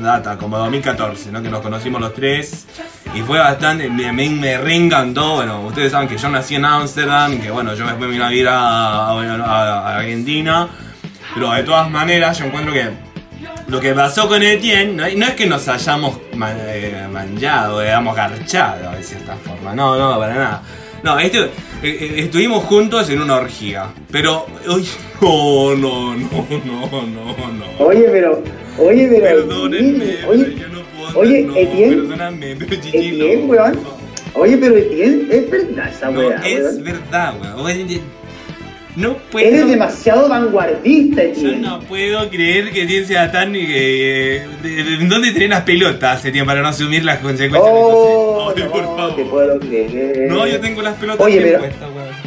[0.00, 1.42] data, como 2014, ¿no?
[1.42, 2.66] Que nos conocimos los tres.
[3.14, 5.36] Y fue bastante, me, me, reencantó.
[5.36, 8.28] Bueno, ustedes saben que yo nací en Ámsterdam, que bueno, yo después me vine a
[8.28, 10.68] vivir a, Argentina.
[11.34, 12.88] Pero de todas maneras, yo encuentro que
[13.66, 16.18] lo que pasó con Etienne no, es que nos hayamos
[16.58, 19.74] eh, manchado, digamos, garchado de cierta forma.
[19.74, 20.62] No, no, para nada.
[21.02, 21.50] No, este,
[21.82, 23.92] eh, eh, estuvimos juntos en una orgía.
[24.10, 24.46] Pero.
[24.68, 24.86] Uy,
[25.20, 27.84] no, no, no, no, no, no.
[27.84, 28.42] Oye, pero.
[28.78, 29.46] Oye, pero.
[29.46, 31.18] Perdónenme, oye, yo no puedo.
[31.18, 31.96] Oye, no, Etienne.
[31.96, 33.78] Perdóname, pero Gigi Etienne, weón.
[34.34, 37.88] Oye, pero Etienne, es verdad esa no, Es verdad, weón.
[38.96, 39.46] No puedo.
[39.46, 41.50] Eres demasiado vanguardista, tío.
[41.50, 43.54] Yo no puedo creer que Tien sea tan.
[43.54, 47.62] Eh, de, dónde tenés las pelotas, Etienne, para no asumir las consecuencias?
[47.62, 49.16] Oh, no, por favor.
[49.16, 50.30] Te puedo creer.
[50.30, 52.25] No, yo tengo las pelotas Oye, bien puestas, weón.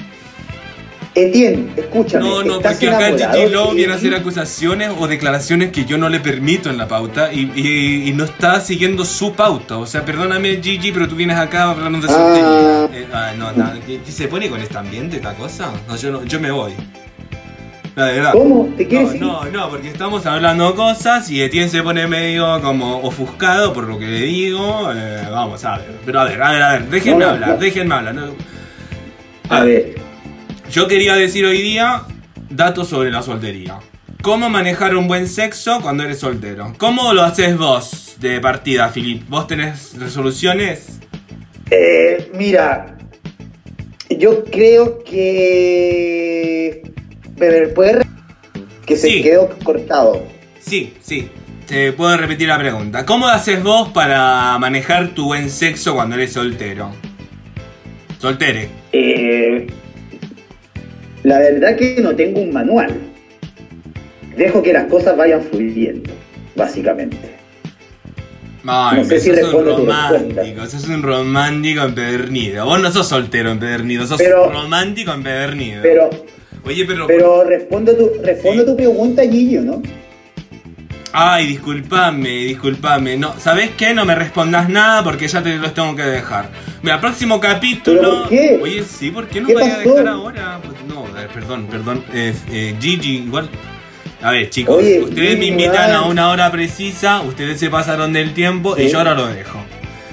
[1.19, 2.25] Etienne, escúchame.
[2.27, 6.09] No, no, porque acá Gigi Lowe viene a hacer acusaciones o declaraciones que yo no
[6.09, 9.77] le permito en la pauta y, no está siguiendo su pauta.
[9.77, 12.89] O sea, perdóname, Gigi, pero tú vienes acá hablando de ah.
[12.93, 13.77] Eh, ah, no, nada.
[14.07, 15.71] ¿Se pone con este ambiente esta cosa?
[15.87, 16.73] No, yo, no, yo me voy.
[17.95, 18.31] La verdad.
[18.33, 18.69] ¿Cómo?
[18.77, 19.51] ¿Te quieres no, ir?
[19.51, 23.99] no, no, porque estamos hablando cosas y Etienne se pone medio como ofuscado por lo
[23.99, 24.91] que le digo.
[24.93, 25.99] eh, vamos a ver.
[26.05, 27.57] Pero a ver, a ver, a ver, déjenme No, no, hablar, no.
[27.57, 28.15] déjenme hablar.
[28.15, 28.31] no.
[29.49, 29.95] A ver,
[30.71, 32.03] Yo quería decir hoy día
[32.49, 33.79] datos sobre la soltería.
[34.21, 36.73] ¿Cómo manejar un buen sexo cuando eres soltero?
[36.77, 39.27] ¿Cómo lo haces vos de partida, Filip?
[39.29, 40.99] ¿Vos tenés resoluciones?
[41.71, 42.97] eh, mira,
[44.09, 46.81] yo creo que...
[47.37, 48.03] Ver, ¿puedes
[48.87, 49.17] Que Sí.
[49.17, 50.23] se quedó cortado.
[50.59, 51.29] Sí, sí.
[51.67, 53.05] Te puedo repetir la pregunta.
[53.05, 56.89] ¿Cómo lo haces vos para manejar tu buen sexo cuando eres soltero?
[58.19, 58.69] Soltere.
[58.91, 59.67] Eh,
[61.29, 62.91] la verdad que no tengo un manual.
[64.35, 66.11] Dejo que las cosas vayan fluyendo,
[66.55, 67.17] básicamente.
[68.65, 72.65] Ay, No sé si sos un romántico, sos un romántico empedernido.
[72.65, 75.81] Vos no sos soltero empedernido, sos Pero- romántico empedernido.
[75.83, 76.09] Pero,
[76.65, 77.05] Oye, pero...
[77.07, 79.81] pero respondo tu, respondo tu pregunta, Gillo, ¿no?
[81.11, 83.17] Ay, disculpame, disculpame.
[83.17, 83.93] No, ¿sabés qué?
[83.93, 86.49] No me respondas nada porque ya te los tengo que dejar.
[86.83, 87.99] Mira, próximo capítulo.
[87.99, 88.59] ¿Pero por qué?
[88.61, 90.59] Oye, sí, ¿por qué no ¿Qué me voy a dejar ahora?
[90.63, 90.77] Pues
[91.19, 92.03] ver, perdón, perdón.
[92.13, 93.49] Eh, eh, Gigi, igual.
[94.21, 98.11] A ver, chicos, Oye, ustedes me Gigi, invitan a una hora precisa, ustedes se pasaron
[98.11, 98.89] del tiempo y Sí.
[98.89, 99.59] yo ahora lo dejo.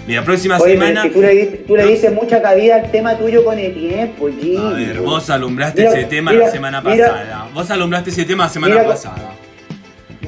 [0.07, 1.01] Mira, próxima Oye, pero semana.
[1.03, 4.29] es que tú le, tú le dices mucha cabida al tema tuyo con el tiempo,
[4.41, 4.69] Gillo.
[4.69, 7.09] A ver, vos alumbraste Mira, ese tema mira, la semana mira.
[7.09, 7.49] pasada.
[7.53, 9.33] Vos alumbraste ese tema la semana pasada.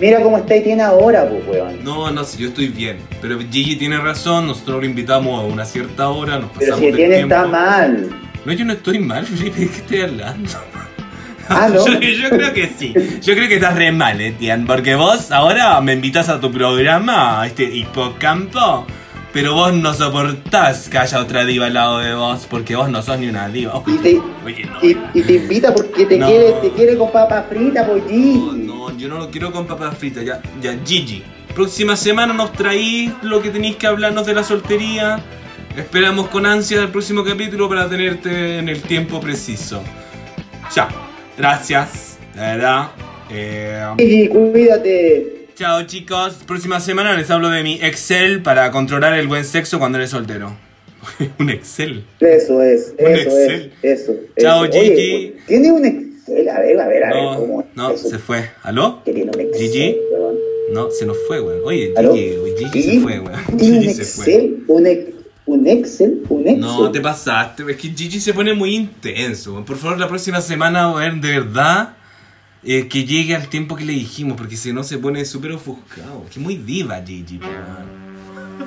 [0.01, 1.83] Mira cómo está Etienne ahora, pues, weón.
[1.85, 2.99] No, no sé, yo estoy bien.
[3.21, 6.85] Pero Gigi tiene razón, nosotros lo invitamos a una cierta hora, nos Pero pasamos si
[6.87, 7.35] del Etienne tiempo.
[7.35, 8.09] está mal.
[8.45, 10.51] No, yo no estoy mal, Felipe, ¿de qué estoy hablando?
[11.51, 11.83] Ah, ¿no?
[11.87, 12.93] yo, yo creo que sí.
[13.23, 17.41] Yo creo que estás re mal, Etienne, porque vos ahora me invitas a tu programa,
[17.41, 18.87] a este hipocampo,
[19.33, 23.01] pero vos no soportás que haya otra diva al lado de vos, porque vos no
[23.01, 23.83] sos ni una diva.
[23.87, 24.79] Y te, Oye, no.
[24.87, 26.27] y, y te invita porque te, No.
[26.27, 28.53] quiere, te quiere con papa frita, pues, No, Gillo.
[28.53, 31.23] no, yo no lo quiero con papas fritas, ya, ya, Gigi.
[31.55, 35.19] Próxima semana nos traís lo que tenéis que hablarnos de la soltería.
[35.79, 39.81] Esperamos con ansia el próximo capítulo para tenerte en el tiempo preciso.
[40.75, 40.89] Ya,
[41.37, 42.89] gracias, de verdad.
[43.31, 45.47] Eh, Gigi, cuídate.
[45.55, 49.99] chao chicos, próxima semana les hablo de mi Excel para controlar el buen sexo cuando
[49.99, 50.57] eres soltero.
[51.39, 52.05] Un Excel.
[52.19, 53.73] Eso es, Un eso Excel.
[53.83, 54.15] es, eso.
[54.37, 54.79] Chao, eso.
[54.81, 55.35] Oye, Gigi.
[55.47, 58.09] Tiene un Excel, a ver, a ver, a ver, cómo no, eso?
[58.09, 58.51] se fue.
[58.63, 59.03] ¿Aló?
[59.07, 59.97] Excel, Gigi.
[60.13, 60.37] weón.
[60.73, 61.61] No, se nos fue, weón.
[61.65, 62.15] Oye, ¿Aló?
[62.15, 62.35] Gigi,
[62.73, 63.41] Gigi se fue, weón.
[63.57, 64.25] Tiene un Gigi se fue.
[64.25, 65.18] Excel, un, ex-
[65.49, 66.61] un Excel, un Excel.
[66.61, 67.65] No, te pasaste.
[67.71, 69.65] Es que Gigi se pone muy intenso.
[69.65, 71.97] Por favor, la próxima semana, de verdad,
[72.63, 76.27] eh, que llegue al tiempo que le dijimos, porque si no se pone súper ofuscado.
[76.33, 77.99] Que muy diva, Gigi, weón.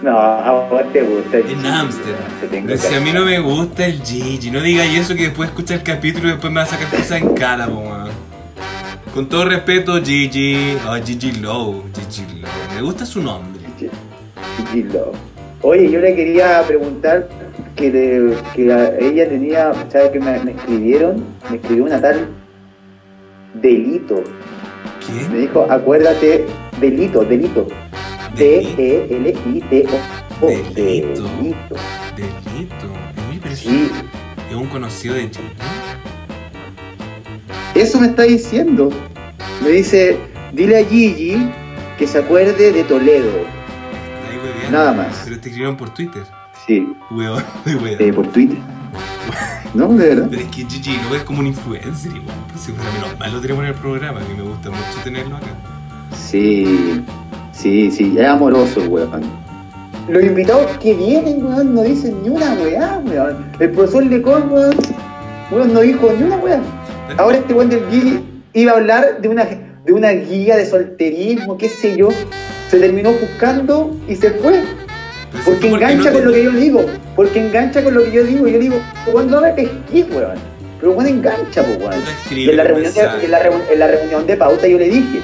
[0.04, 1.38] No, a vos te gusta.
[1.38, 1.68] En Gigi.
[1.68, 2.32] Amsterdam.
[2.40, 5.24] Te tengo Pero si a mí no me gusta el Gigi, no digáis eso que
[5.24, 8.10] después escucha el capítulo y después me va a sacar cosas en cara, po, weón.
[9.14, 10.78] Con todo respeto, Gigi.
[10.88, 12.50] Oh, Gigi Low, Gigi Low.
[12.74, 13.62] Me gusta su nombre.
[13.78, 15.31] Gigi Love.
[15.64, 17.28] Oye, yo le quería preguntar
[17.76, 21.24] que, le- que a- ella tenía, ¿sabes que me, me escribieron?
[21.50, 22.28] Me escribió una tal
[23.62, 24.16] Delito.
[24.16, 25.42] Me ¿Quién?
[25.42, 26.46] dijo, acuérdate,
[26.80, 27.68] Delito, Delito.
[28.36, 28.76] Delito.
[28.78, 30.48] D-E-L-I-T-O.
[30.48, 31.24] Delito.
[31.24, 31.76] Delito.
[32.16, 33.48] Delito.
[33.50, 33.90] Eso- Sí,
[34.50, 35.40] ¿Es un conocido de Gigi?
[37.76, 38.90] eso me está diciendo.
[39.64, 40.18] Me dice,
[40.54, 41.50] dile a Gigi
[41.98, 43.30] que se acuerde de Toledo.
[44.72, 45.21] Nada más.
[45.42, 46.24] Te escribieron por Twitter.
[46.68, 47.96] Sí, Weón, weón.
[48.00, 48.58] eh, por Twitter.
[49.74, 50.28] No, de verdad.
[50.30, 52.36] Pero es que Gigi lo es como un influencer, igual.
[52.50, 55.00] Pues si fuera menos mal lo tenemos en el programa, a mí me gusta mucho
[55.04, 55.48] tenerlo acá.
[56.16, 57.04] Sí,
[57.54, 59.22] sí, sí, es amoroso, weón.
[60.10, 63.46] Los invitados que vienen, weón, no dicen ni una weá, weón.
[63.60, 64.76] El profesor Lecon, weón,
[65.52, 66.62] weón, no dijo ni una weá.
[67.18, 68.20] Ahora este weón del Gigi
[68.54, 72.10] iba a hablar de una, de una guía de solterismo, qué sé yo.
[72.70, 74.64] Se terminó buscando y se fue.
[75.46, 76.86] Porque engancha no con te- lo que yo digo.
[77.16, 78.48] Porque engancha con lo que yo digo.
[78.48, 78.76] Yo digo,
[79.30, 80.38] no me pesquís, weón.
[80.80, 81.94] Pero weón engancha, pues, weón.
[82.32, 84.78] Y en la, un reunión de, en, la reunión, en la reunión de pauta yo
[84.78, 85.22] le dije.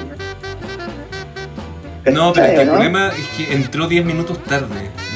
[2.12, 2.72] No, pero es que el ¿no?
[2.72, 4.66] problema es que entró 10 minutos tarde.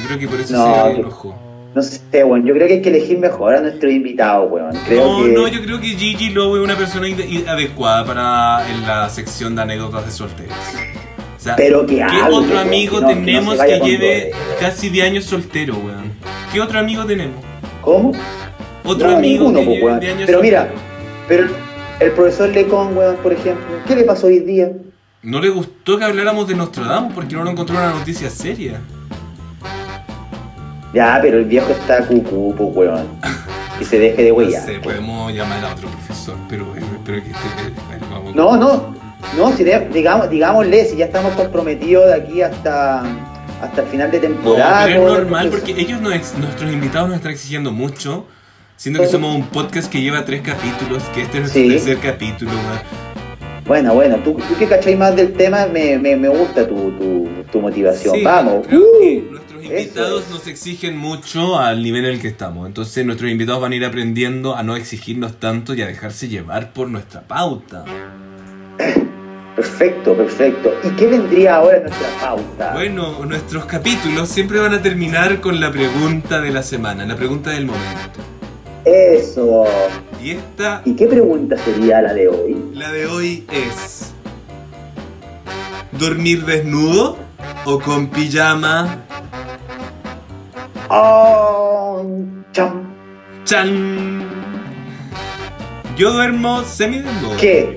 [0.01, 1.35] Yo creo que por eso No, se enojó.
[1.73, 2.45] No sé, weón.
[2.45, 4.75] Yo creo que hay que elegir mejor a nuestro invitado, weón.
[4.85, 5.31] Creo No, que.
[5.31, 7.07] no, yo creo que Gigi Lowe es una persona
[7.47, 10.53] adecuada para en la sección de anécdotas de solteros.
[11.43, 14.59] O sea, Pero que ¿qué otro amigo que no- que no tenemos que lleve todo.
[14.61, 16.13] casi 10 años soltero, weón?
[16.53, 17.35] ¿Qué otro amigo tenemos?
[17.81, 18.13] ¿Cómo?
[18.85, 19.99] Otro No, amigo ninguno, que pues, lleve weón.
[19.99, 20.69] 10 años Pero mira,
[21.27, 21.47] pero
[21.99, 24.71] el profesor Lecon, weón, por ejemplo, ¿qué le pasó hoy día?
[25.21, 28.79] No le gustó que habláramos de Nostradamus porque no lo encontró una noticia seria.
[30.93, 33.07] Ya, pero el viejo está cucú, pues, weón.
[33.79, 34.61] que se deje de No huella.
[34.61, 37.67] sé, podemos llamar a otro profesor, pero eh, espero que esté.
[37.67, 38.92] eh, vamos- No, no,
[39.37, 43.01] no, si de- digamos, digámosle, si ya estamos comprometidos de aquí hasta,
[43.61, 44.85] hasta el final de No, temporada.
[44.85, 48.25] pero todo es normal porque ellos, nos ex- nuestros invitados nos están exigiendo mucho.
[48.75, 51.69] Siendo que somos un podcast que lleva tres capítulos, que este es nuestro Sí.
[51.69, 52.51] tercer capítulo.
[53.65, 57.29] Bueno, bueno, tú, tú que cacháis más del tema, me, me, me gusta tu, tu,
[57.49, 58.15] tu motivación.
[58.15, 58.65] Sí, Vamos.
[58.67, 58.99] creo ¡uh!
[58.99, 60.29] que nuestros invitados es.
[60.31, 62.67] nos exigen mucho al nivel en el que estamos.
[62.67, 66.73] Entonces nuestros invitados van a ir aprendiendo a no exigirnos tanto y a dejarse llevar
[66.73, 67.85] por nuestra pauta.
[69.55, 70.73] Perfecto, perfecto.
[70.83, 72.73] ¿Y qué vendría ahora en nuestra pauta?
[72.73, 77.51] Bueno, nuestros capítulos siempre van a terminar con la pregunta de la semana, la pregunta
[77.51, 78.19] del momento.
[78.85, 79.65] Eso.
[80.21, 82.71] Y esta, ¿Y qué pregunta sería la de hoy?
[82.73, 84.11] la de hoy es...
[85.91, 87.17] ¿Dormir desnudo
[87.65, 89.03] o con pijama?
[90.89, 92.03] Oh,
[92.51, 92.83] cham.
[93.45, 94.23] ¡Chan!
[95.95, 97.37] Yo duermo semidesnudo.
[97.37, 97.75] ¿Qué?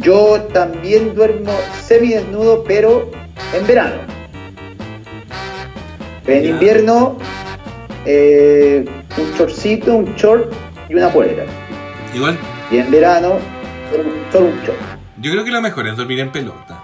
[0.00, 3.10] Yo también duermo semidesnudo, pero
[3.54, 3.96] en verano.
[6.26, 7.18] En invierno,
[8.06, 8.84] eh,
[9.18, 10.52] un shortcito, un short
[10.88, 11.44] y una polera.
[12.14, 12.38] Igual,
[12.70, 13.34] Y en verano,
[14.30, 14.78] solo, un short.
[15.20, 16.82] yo creo que lo mejor es dormir en pelota.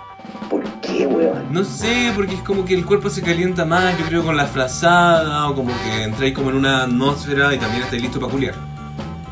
[0.51, 1.45] ¿Por qué, weón?
[1.51, 4.47] No sé, porque es como que el cuerpo se calienta más, yo creo con la
[4.47, 8.55] frazada, o como que entráis como en una atmósfera y también estáis listos para culiar.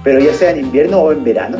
[0.04, 1.58] Pero ya sea en invierno o en verano.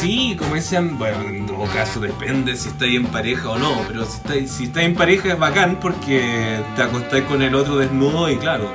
[0.00, 4.06] Sí, como ese, bueno, en todo caso depende si estáis en pareja o no, pero
[4.06, 8.30] si estáis, si estáis en pareja es bacán porque te acostáis con el otro desnudo
[8.30, 8.72] y claro.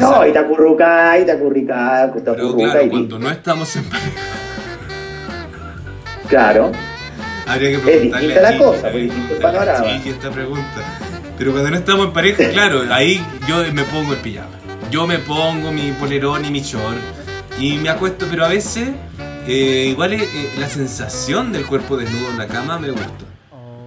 [0.00, 0.30] No, sabe.
[0.30, 4.10] y te acurrucás, y te acurricás, te Pero claro, y cuando no estamos en pareja,
[6.28, 6.72] Claro.
[7.46, 9.86] habría que Es preguntarle distinta a la cosa, pues, distinto el panorama.
[10.04, 10.98] Esta pregunta.
[11.38, 14.48] Pero cuando no estamos en pareja, claro, ahí yo me pongo el pijama.
[14.90, 16.98] Yo me pongo mi polerón y mi short
[17.58, 18.88] y me acuesto, pero a veces
[19.46, 23.24] eh, igual eh, eh, la sensación del cuerpo desnudo en la cama me gusta.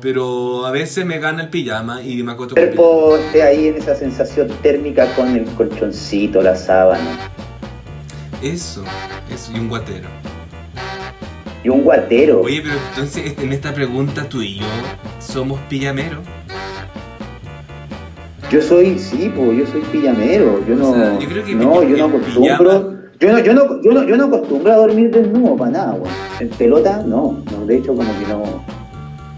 [0.01, 2.89] Pero a veces me gana el pijama y me acuesto con el El pijama.
[2.89, 7.17] poste ahí en esa sensación térmica con el colchoncito, la sábana.
[8.41, 8.83] Eso,
[9.33, 10.07] eso, y un guatero.
[11.61, 12.39] Y un guatero.
[12.41, 14.65] Oye, pero entonces este- en esta pregunta tú y yo
[15.19, 16.19] somos pijameros.
[18.49, 20.65] Yo soy, sí, pues yo soy pijamero.
[20.65, 22.88] Yo no, sea, yo creo que no, yo no acostumbro.
[23.19, 26.07] Yo no, yo, no, yo, no, yo no acostumbro a dormir desnudo para nada, weón.
[26.39, 27.37] En pelota, no.
[27.51, 27.65] no.
[27.65, 28.63] De hecho, como que no.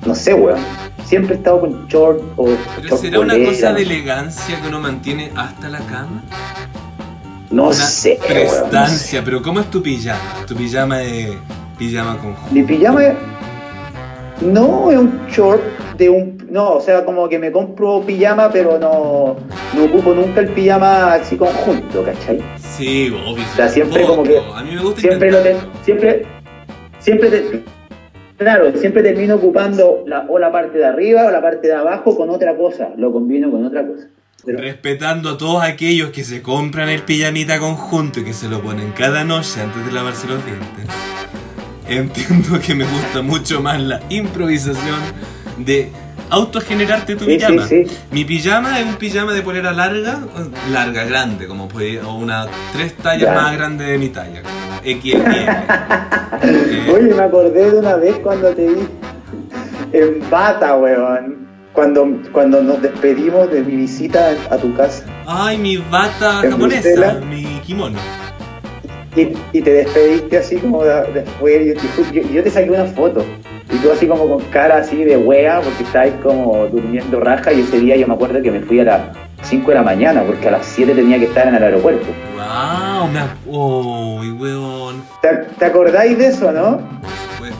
[0.05, 0.59] No sé, weón.
[1.05, 4.79] Siempre he estado con short o Pero short será una cosa de elegancia que uno
[4.79, 6.21] mantiene hasta la cama.
[7.49, 8.33] No una sé, weón, no sé.
[8.33, 10.19] prestancia, pero ¿cómo es tu pijama?
[10.47, 11.31] Tu pijama es
[11.77, 13.15] pijama con Mi pijama es-
[14.41, 15.61] no es un short
[15.97, 19.37] de un no, o sea, como que me compro pijama, pero no,
[19.75, 22.41] no ocupo nunca el pijama así conjunto, ¿cachai?
[22.57, 23.43] Sí, obvio.
[23.53, 25.83] O sea, siempre como que- A mí me gusta Siempre lo te- intentarlo.
[25.85, 26.25] siempre
[26.99, 27.63] siempre te-
[28.37, 32.17] claro, siempre termino ocupando la, o la parte de arriba o la parte de abajo
[32.17, 34.07] con otra cosa, lo combino con otra cosa.
[34.45, 38.59] Pero- Respetando a todos aquellos que se compran el pijamita conjunto y que se lo
[38.61, 40.87] ponen cada noche antes de lavarse los dientes.
[41.91, 44.99] Entiendo que me gusta mucho más la improvisación
[45.57, 45.89] de
[46.29, 47.67] autogenerarte tu Sí, pijama.
[47.67, 47.97] sí, sí.
[48.11, 50.19] Mi pijama es un pijama de polera larga,
[50.71, 53.33] larga, grande, como puede, o una tres tallas Ya.
[53.33, 54.41] más grande de mi talla,
[54.83, 55.21] XXL.
[56.43, 58.87] Eh, Oye, me acordé de una vez cuando te vi
[59.93, 61.41] en bata, weón.
[61.73, 65.03] Cuando, cuando nos despedimos de mi visita a tu casa.
[65.27, 67.25] Ay, mi bata En japonesa, Bruselas.
[67.25, 67.97] mi kimono.
[69.15, 71.67] Y, y te despediste así como de, después.
[71.67, 73.25] Yo, yo- yo- yo te saqué una foto.
[73.73, 77.51] Y tú así como con cara así de wea, porque estabas como durmiendo raja.
[77.53, 79.01] Y ese día yo me acuerdo que me fui a las
[79.43, 82.05] 5 de la mañana, porque a las 7 tenía que estar en el aeropuerto.
[82.35, 86.77] Wow, me oh, weón, ¿Te, te acordáis de eso, no?
[87.01, 87.57] por supuesto.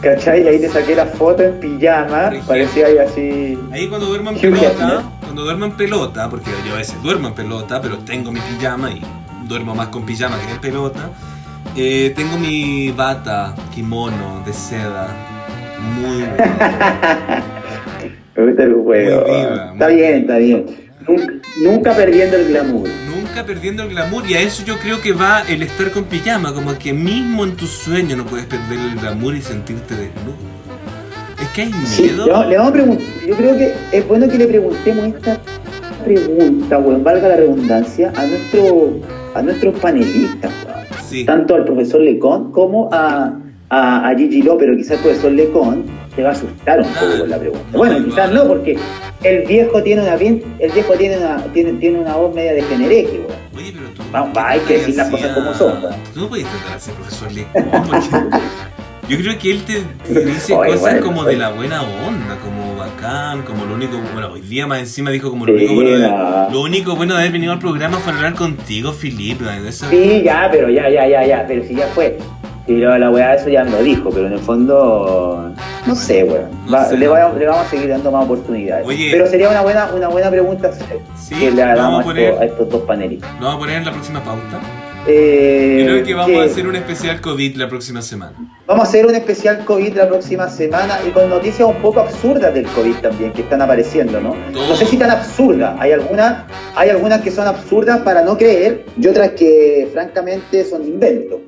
[0.00, 0.42] ¿Cachai?
[0.42, 2.30] Y ahí te saqué la foto en pijama.
[2.46, 3.58] Parecía ahí así.
[3.72, 7.34] Ahí cuando duermo en pelota, cuando duermo en pelota, porque yo a veces duermo en
[7.34, 9.00] pelota, pero tengo mi pijama y
[9.48, 11.10] duermo más con pijama que en pelota.
[11.76, 15.08] eh, tengo mi bata, kimono de seda,
[15.94, 16.22] muy.
[18.36, 19.26] Me gusta el juego.
[19.26, 20.66] Muy diva, Está muy bien, está bien.
[21.06, 21.32] Nunca,
[21.62, 22.88] nunca perdiendo el glamour.
[23.14, 26.54] Nunca perdiendo el glamour y a eso yo creo que va el estar con pijama,
[26.54, 30.36] como que mismo en tu sueño no puedes perder el glamour y sentirte desnudo.
[31.40, 32.42] Es que hay Sí, miedo.
[32.44, 33.06] le, le vamos a preguntar.
[33.26, 35.38] Yo creo que es bueno que le preguntemos esta
[36.02, 38.90] pregunta, weón, valga la redundancia, a nuestro
[39.34, 40.82] a nuestros panelistas, weón.
[41.08, 41.24] Sí.
[41.24, 43.34] tanto al profesor Lecón como a,
[43.68, 45.84] a, a Gigi Lo, pero quizás el profesor Lecón
[46.14, 47.76] se va a asustar un poco con la pregunta.
[47.76, 48.78] Bueno, quizás no, porque
[49.22, 52.62] el viejo tiene una bien, el viejo tiene una, tiene, tiene una voz media de
[52.62, 53.42] genereje, weón.
[53.56, 55.80] Oye, pero tú vamos, hay que decir las cosas como son.
[56.14, 57.28] Tú no puedes tratar a ese profesor
[57.86, 58.36] porque
[59.08, 61.30] yo creo que él te, te dice Oye, cosas bueno, como bueno.
[61.30, 62.61] de la buena onda, como
[63.46, 66.52] como lo único, bueno, hoy día más encima dijo como lo Sí, único bueno de,
[66.52, 69.44] lo único bueno de haber venido al programa fue hablar contigo, Filipe.
[69.66, 72.18] Eso, Sí, ya, pero ya, ya, ya, ya, pero si ya fue.
[72.66, 75.52] Y lo- la weá eso ya me lo dijo, pero en el fondo,
[75.84, 76.48] no sé, weón.
[76.66, 76.96] No Va- sé.
[76.96, 78.86] le, vamos, le vamos a seguir dando más oportunidades.
[78.86, 79.08] Oye.
[79.10, 80.70] pero sería una buena, una buena pregunta
[81.16, 83.30] Sí, que le hagamos a, poner- estos, a estos dos panelistas.
[83.40, 84.60] Lo vamos a poner en la próxima pauta.
[85.06, 86.40] Eh, creo que vamos ¿qué?
[86.40, 88.34] a hacer un especial COVID la próxima semana.
[88.66, 92.54] Vamos a hacer un especial COVID la próxima semana y con noticias un poco absurdas
[92.54, 94.34] del COVID también que están apareciendo, ¿no?
[94.52, 94.68] Todo.
[94.68, 95.74] No sé si tan absurdas.
[95.80, 96.44] Hay algunas,
[96.76, 101.40] hay algunas que son absurdas para no creer y otras que francamente son inventos.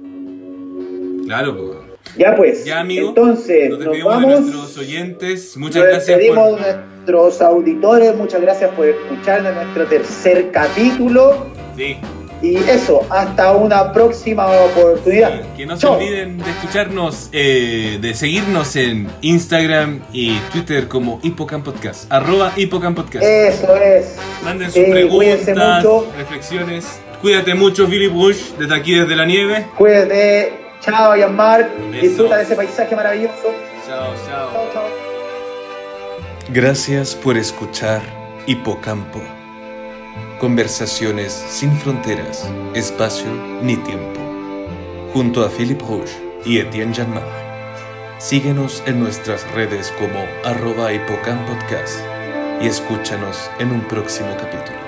[1.26, 1.78] Claro, pues.
[2.18, 4.30] Ya pues, Ya, amigo, entonces Nos nos despedimos vamos.
[4.30, 5.56] de nuestros oyentes.
[5.56, 6.60] Muchas Nos gracias despedimos por.
[6.60, 11.46] de nuestros auditores, muchas gracias por escucharnos en nuestro tercer capítulo.
[11.76, 11.96] Sí.
[12.44, 15.40] Y eso, hasta una próxima oportunidad.
[15.56, 21.64] Que no se olviden de escucharnos, eh, de seguirnos en Instagram y Twitter como Hipocamp
[21.64, 22.12] Podcast.
[22.12, 23.24] Arroba Hipocamp Podcast.
[23.24, 24.16] Eso es.
[24.44, 25.84] Manden sus Eh, preguntas,
[26.18, 27.00] reflexiones.
[27.22, 29.66] Cuídate mucho, Philip Bush, desde aquí, desde la nieve.
[29.78, 30.52] Cuídate.
[30.82, 31.70] Chao, Yanmar.
[31.98, 33.54] Disfruta de ese paisaje maravilloso.
[33.86, 34.50] Chao, chao.
[34.52, 34.82] Chao, chao.
[36.50, 38.02] Gracias por escuchar
[38.46, 39.22] Hipocampo.
[40.44, 43.32] Conversaciones sin fronteras, espacio
[43.62, 44.20] ni tiempo.
[45.14, 46.12] Junto a Philip Rouge
[46.44, 47.24] y Etienne Janmar.
[48.18, 51.98] Síguenos en nuestras redes como arroba Hipocamp Podcast
[52.60, 54.83] y escúchanos en un próximo capítulo.